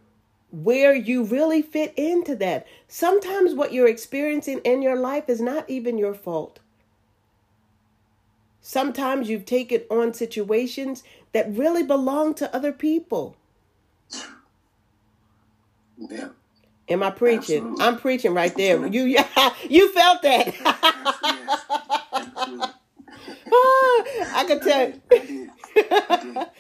where 0.52 0.96
you 0.96 1.24
really 1.24 1.62
fit 1.62 1.94
into 1.98 2.36
that. 2.36 2.68
Sometimes 2.88 3.54
what 3.54 3.74
you're 3.74 3.88
experiencing 3.88 4.60
in 4.60 4.82
your 4.82 4.96
life 4.96 5.28
is 5.28 5.42
not 5.42 5.70
even 5.70 5.98
your 5.98 6.14
fault. 6.14 6.60
Sometimes 8.68 9.30
you've 9.30 9.46
taken 9.46 9.84
on 9.90 10.14
situations 10.14 11.02
that 11.32 11.50
really 11.50 11.84
belong 11.84 12.34
to 12.34 12.54
other 12.54 12.74
people. 12.74 13.38
Yeah. 15.98 16.32
Am 16.90 17.02
I 17.02 17.12
preaching? 17.12 17.60
Absolutely. 17.60 17.86
I'm 17.86 17.98
preaching 17.98 18.34
right 18.34 18.54
there. 18.58 18.86
You 18.86 19.04
you 19.70 19.94
felt 19.94 20.22
that. 20.24 20.54
Ah, 23.50 24.04
I 24.36 24.44
could 24.46 24.62
tell. 24.62 24.92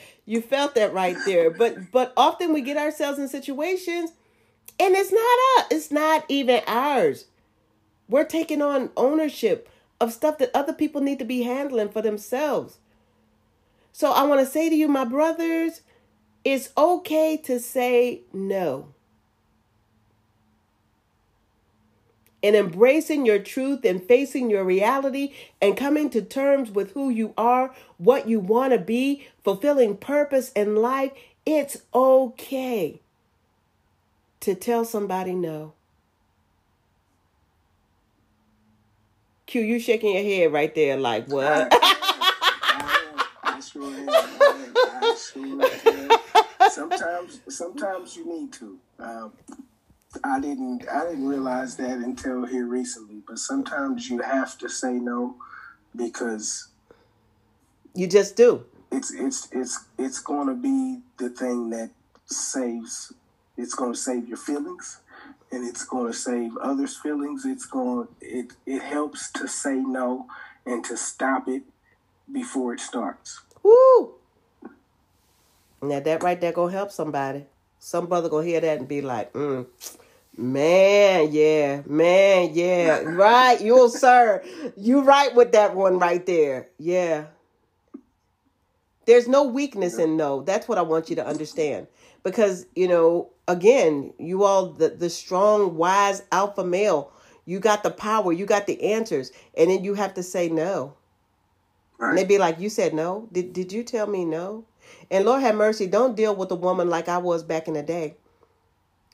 you 0.25 0.41
felt 0.41 0.73
that 0.75 0.93
right 0.93 1.17
there. 1.25 1.51
But 1.51 1.91
but 1.91 2.13
often 2.15 2.53
we 2.53 2.61
get 2.61 2.77
ourselves 2.77 3.19
in 3.19 3.27
situations 3.27 4.11
and 4.79 4.95
it's 4.95 5.11
not 5.11 5.37
us. 5.57 5.65
It's 5.71 5.91
not 5.91 6.23
even 6.29 6.61
ours. 6.67 7.25
We're 8.07 8.23
taking 8.23 8.61
on 8.61 8.91
ownership 8.95 9.67
of 9.99 10.13
stuff 10.13 10.37
that 10.37 10.51
other 10.53 10.73
people 10.73 11.01
need 11.01 11.19
to 11.19 11.25
be 11.25 11.43
handling 11.43 11.89
for 11.89 12.01
themselves. 12.01 12.77
So 13.91 14.11
I 14.11 14.23
want 14.23 14.41
to 14.41 14.45
say 14.45 14.69
to 14.69 14.75
you, 14.75 14.87
my 14.87 15.05
brothers, 15.05 15.81
it's 16.43 16.69
okay 16.77 17.37
to 17.37 17.59
say 17.59 18.21
no. 18.31 18.93
and 22.43 22.55
embracing 22.55 23.25
your 23.25 23.39
truth 23.39 23.83
and 23.83 24.01
facing 24.03 24.49
your 24.49 24.63
reality 24.63 25.33
and 25.61 25.75
coming 25.75 26.09
to 26.09 26.21
terms 26.21 26.71
with 26.71 26.93
who 26.93 27.09
you 27.09 27.33
are, 27.37 27.73
what 27.97 28.27
you 28.27 28.39
want 28.39 28.73
to 28.73 28.79
be, 28.79 29.27
fulfilling 29.43 29.97
purpose 29.97 30.51
in 30.53 30.75
life, 30.75 31.11
it's 31.45 31.77
okay 31.93 33.01
to 34.39 34.55
tell 34.55 34.85
somebody 34.85 35.33
no. 35.33 35.73
Que, 39.47 39.61
you 39.61 39.79
shaking 39.79 40.13
your 40.13 40.23
head 40.23 40.53
right 40.53 40.75
there, 40.75 40.97
like 40.97 41.27
what? 41.27 41.73
sometimes, 46.69 47.39
sometimes 47.49 48.15
you 48.15 48.25
need 48.25 48.53
to. 48.53 48.77
Um, 48.99 49.31
I 50.23 50.39
didn't 50.39 50.87
I 50.89 51.05
didn't 51.05 51.27
realize 51.27 51.75
that 51.77 51.97
until 51.97 52.45
here 52.45 52.65
recently. 52.65 53.21
But 53.27 53.39
sometimes 53.39 54.09
you 54.09 54.21
have 54.21 54.57
to 54.59 54.69
say 54.69 54.93
no 54.93 55.35
because 55.95 56.67
you 57.93 58.07
just 58.07 58.35
do. 58.35 58.65
It's 58.91 59.11
it's 59.11 59.47
it's 59.51 59.85
it's 59.97 60.19
going 60.19 60.47
to 60.47 60.55
be 60.55 60.99
the 61.17 61.29
thing 61.29 61.69
that 61.71 61.91
saves. 62.25 63.13
It's 63.57 63.73
going 63.73 63.93
to 63.93 63.99
save 63.99 64.27
your 64.27 64.37
feelings, 64.37 64.99
and 65.51 65.67
it's 65.67 65.85
going 65.85 66.07
to 66.07 66.17
save 66.17 66.57
others' 66.57 66.97
feelings. 66.97 67.45
It's 67.45 67.65
going 67.65 68.07
it 68.21 68.53
it 68.65 68.81
helps 68.81 69.31
to 69.33 69.47
say 69.47 69.75
no 69.75 70.27
and 70.65 70.83
to 70.85 70.97
stop 70.97 71.47
it 71.47 71.63
before 72.31 72.73
it 72.73 72.79
starts. 72.79 73.41
Woo! 73.63 74.13
Now 75.81 75.99
that 75.99 76.23
right 76.23 76.39
there 76.39 76.51
gonna 76.51 76.71
help 76.71 76.91
somebody. 76.91 77.45
Some 77.79 78.07
brother 78.07 78.29
gonna 78.29 78.45
hear 78.45 78.59
that 78.59 78.79
and 78.79 78.87
be 78.87 79.01
like, 79.01 79.31
mm, 79.33 79.67
man, 80.35 81.29
yeah, 81.31 81.81
man, 81.85 82.49
yeah, 82.53 82.99
right, 83.05 83.61
you 83.61 83.89
sir, 83.89 84.43
you 84.75 85.01
right 85.01 85.33
with 85.35 85.51
that 85.51 85.75
one 85.75 85.99
right 85.99 86.25
there, 86.25 86.69
yeah. 86.77 87.25
There's 89.05 89.27
no 89.27 89.43
weakness 89.43 89.99
in 89.99 90.17
no. 90.17 90.41
That's 90.41 90.67
what 90.67 90.77
I 90.77 90.81
want 90.81 91.09
you 91.09 91.15
to 91.17 91.25
understand, 91.25 91.87
because 92.23 92.65
you 92.75 92.87
know, 92.87 93.29
again, 93.47 94.13
you 94.17 94.43
all 94.43 94.67
the 94.67 94.89
the 94.89 95.09
strong, 95.09 95.75
wise 95.75 96.23
alpha 96.31 96.63
male, 96.63 97.11
you 97.45 97.59
got 97.59 97.83
the 97.83 97.91
power, 97.91 98.31
you 98.33 98.45
got 98.45 98.67
the 98.67 98.81
answers, 98.93 99.31
and 99.57 99.69
then 99.69 99.83
you 99.83 99.93
have 99.95 100.13
to 100.15 100.23
say 100.23 100.49
no. 100.49 100.93
Right. 101.97 102.09
And 102.09 102.17
they'd 102.17 102.27
be 102.27 102.37
like, 102.37 102.59
"You 102.59 102.69
said 102.69 102.93
no. 102.93 103.27
Did 103.31 103.53
did 103.53 103.71
you 103.71 103.83
tell 103.83 104.07
me 104.07 104.25
no?" 104.25 104.65
And 105.11 105.25
Lord 105.25 105.41
have 105.41 105.55
mercy, 105.55 105.87
don't 105.87 106.15
deal 106.15 106.35
with 106.35 106.51
a 106.51 106.55
woman 106.55 106.89
like 106.89 107.09
I 107.09 107.17
was 107.17 107.43
back 107.43 107.67
in 107.67 107.73
the 107.73 107.83
day. 107.83 108.15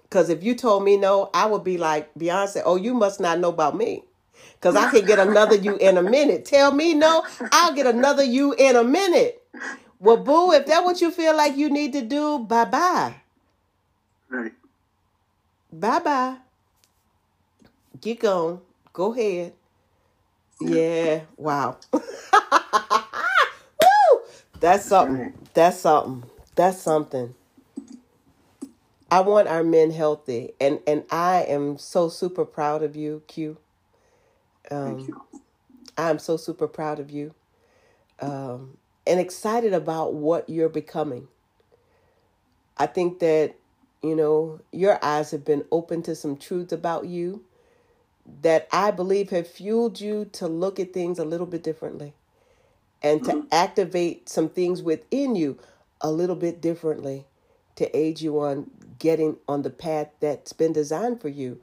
Because 0.03 0.29
if 0.29 0.43
you 0.43 0.53
told 0.55 0.83
me 0.83 0.97
no, 0.97 1.29
I 1.33 1.47
would 1.47 1.63
be 1.63 1.77
like 1.77 2.13
Beyonce, 2.13 2.61
oh, 2.65 2.75
you 2.75 2.93
must 2.93 3.19
not 3.19 3.39
know 3.39 3.49
about 3.49 3.75
me. 3.75 4.03
Because 4.53 4.75
I 4.75 4.91
can 4.91 5.05
get 5.05 5.19
another 5.19 5.55
you 5.55 5.75
in 5.77 5.97
a 5.97 6.03
minute. 6.17 6.45
Tell 6.45 6.71
me 6.71 6.93
no, 6.93 7.25
I'll 7.51 7.73
get 7.73 7.87
another 7.87 8.23
you 8.23 8.53
in 8.53 8.75
a 8.75 8.83
minute. 8.83 9.41
Well, 9.99 10.17
boo, 10.17 10.51
if 10.51 10.65
that's 10.67 10.85
what 10.85 11.01
you 11.01 11.11
feel 11.11 11.35
like 11.35 11.57
you 11.57 11.69
need 11.69 11.93
to 11.93 12.01
do, 12.01 12.39
bye 12.39 12.65
bye. 12.65 13.15
Right. 14.29 14.53
Bye 15.71 15.99
bye. 15.99 16.37
Get 18.01 18.19
going. 18.21 18.61
Go 18.93 19.13
ahead. 19.13 19.53
Yeah. 20.61 21.21
Wow. 21.37 21.77
Woo! 21.93 22.01
That's 24.59 24.85
something. 24.85 25.33
That's 25.53 25.79
something. 25.79 26.29
That's 26.55 26.79
something. 26.81 27.35
I 29.11 29.21
want 29.21 29.47
our 29.47 29.63
men 29.63 29.91
healthy, 29.91 30.53
and 30.59 30.79
and 30.87 31.03
I 31.11 31.43
am 31.47 31.77
so 31.77 32.09
super 32.09 32.45
proud 32.45 32.83
of 32.83 32.95
you, 32.95 33.23
Que. 33.27 33.55
Um, 34.71 34.97
Thank 34.97 35.07
you. 35.09 35.21
I'm 35.97 36.19
so 36.19 36.37
super 36.37 36.67
proud 36.67 36.99
of 36.99 37.11
you, 37.11 37.33
um, 38.19 38.77
and 39.07 39.19
excited 39.19 39.73
about 39.73 40.13
what 40.13 40.49
you're 40.49 40.69
becoming. 40.69 41.27
I 42.77 42.87
think 42.87 43.19
that 43.19 43.55
you 44.03 44.15
know 44.15 44.59
your 44.71 45.03
eyes 45.03 45.31
have 45.31 45.45
been 45.45 45.65
open 45.71 46.03
to 46.03 46.15
some 46.15 46.37
truths 46.37 46.73
about 46.73 47.07
you 47.07 47.43
that 48.41 48.67
I 48.71 48.91
believe 48.91 49.29
have 49.31 49.47
fueled 49.47 49.99
you 49.99 50.25
to 50.33 50.47
look 50.47 50.79
at 50.79 50.93
things 50.93 51.19
a 51.19 51.25
little 51.25 51.47
bit 51.47 51.63
differently 51.63 52.13
and 53.01 53.23
to 53.25 53.31
mm-hmm. 53.31 53.47
activate 53.51 54.29
some 54.29 54.49
things 54.49 54.81
within 54.81 55.35
you 55.35 55.57
a 56.01 56.11
little 56.11 56.35
bit 56.35 56.61
differently 56.61 57.25
to 57.75 57.95
aid 57.97 58.21
you 58.21 58.39
on 58.39 58.69
getting 58.99 59.37
on 59.47 59.63
the 59.63 59.69
path 59.69 60.09
that's 60.19 60.53
been 60.53 60.71
designed 60.73 61.19
for 61.21 61.29
you, 61.29 61.59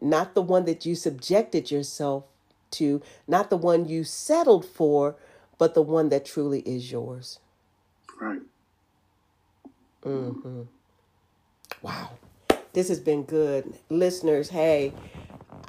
not 0.00 0.34
the 0.34 0.42
one 0.42 0.64
that 0.64 0.84
you 0.84 0.94
subjected 0.94 1.70
yourself 1.70 2.24
to, 2.72 3.00
not 3.26 3.48
the 3.50 3.56
one 3.56 3.88
you 3.88 4.04
settled 4.04 4.66
for, 4.66 5.16
but 5.58 5.74
the 5.74 5.82
one 5.82 6.08
that 6.10 6.24
truly 6.24 6.60
is 6.60 6.90
yours. 6.90 7.38
Right. 8.20 8.42
Mhm. 10.04 10.66
Wow. 11.82 12.10
This 12.72 12.88
has 12.88 13.00
been 13.00 13.24
good. 13.24 13.74
Listeners, 13.90 14.48
hey, 14.48 14.94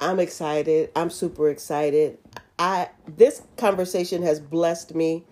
I'm 0.00 0.20
excited. 0.20 0.90
I'm 0.96 1.10
super 1.10 1.50
excited. 1.50 2.18
I 2.58 2.90
this 3.06 3.42
conversation 3.56 4.22
has 4.22 4.38
blessed 4.38 4.94
me 4.94 5.24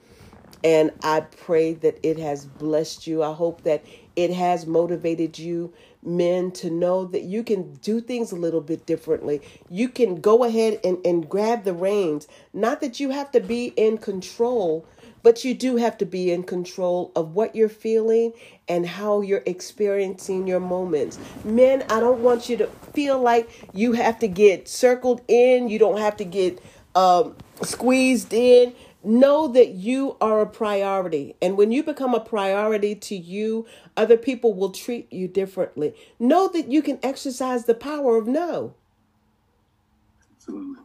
and 0.64 0.90
I 1.02 1.20
pray 1.20 1.74
that 1.74 1.98
it 2.02 2.18
has 2.18 2.46
blessed 2.46 3.06
you. 3.06 3.22
I 3.22 3.32
hope 3.32 3.62
that 3.62 3.84
it 4.16 4.32
has 4.32 4.66
motivated 4.66 5.38
you 5.38 5.72
men 6.02 6.50
to 6.50 6.68
know 6.68 7.04
that 7.04 7.22
you 7.22 7.44
can 7.44 7.74
do 7.74 8.00
things 8.00 8.32
a 8.32 8.36
little 8.36 8.60
bit 8.60 8.84
differently. 8.84 9.40
You 9.70 9.88
can 9.88 10.20
go 10.20 10.44
ahead 10.44 10.80
and, 10.84 10.98
and 11.06 11.28
grab 11.28 11.64
the 11.64 11.72
reins. 11.72 12.26
Not 12.52 12.80
that 12.80 12.98
you 12.98 13.10
have 13.10 13.30
to 13.32 13.40
be 13.40 13.66
in 13.76 13.98
control, 13.98 14.84
but 15.22 15.44
you 15.44 15.54
do 15.54 15.76
have 15.76 15.98
to 15.98 16.06
be 16.06 16.30
in 16.30 16.42
control 16.42 17.12
of 17.16 17.34
what 17.34 17.54
you're 17.54 17.68
feeling 17.68 18.32
and 18.68 18.86
how 18.86 19.20
you're 19.20 19.42
experiencing 19.46 20.46
your 20.46 20.60
moments. 20.60 21.18
Men, 21.44 21.84
I 21.88 22.00
don't 22.00 22.22
want 22.22 22.48
you 22.48 22.56
to 22.58 22.66
feel 22.92 23.20
like 23.20 23.48
you 23.72 23.92
have 23.92 24.18
to 24.20 24.28
get 24.28 24.68
circled 24.68 25.22
in, 25.28 25.68
you 25.68 25.78
don't 25.78 25.98
have 25.98 26.16
to 26.18 26.24
get 26.24 26.62
um, 26.94 27.36
squeezed 27.62 28.32
in. 28.32 28.74
know 29.04 29.48
that 29.48 29.70
you 29.70 30.16
are 30.20 30.40
a 30.40 30.46
priority. 30.46 31.34
And 31.42 31.56
when 31.56 31.72
you 31.72 31.82
become 31.82 32.14
a 32.14 32.20
priority 32.20 32.94
to 32.94 33.16
you, 33.16 33.66
other 33.96 34.16
people 34.16 34.54
will 34.54 34.70
treat 34.70 35.12
you 35.12 35.26
differently. 35.28 35.94
Know 36.18 36.48
that 36.48 36.70
you 36.70 36.82
can 36.82 36.98
exercise 37.02 37.64
the 37.64 37.74
power 37.74 38.16
of 38.16 38.26
no. 38.26 38.74
Absolutely. 40.36 40.82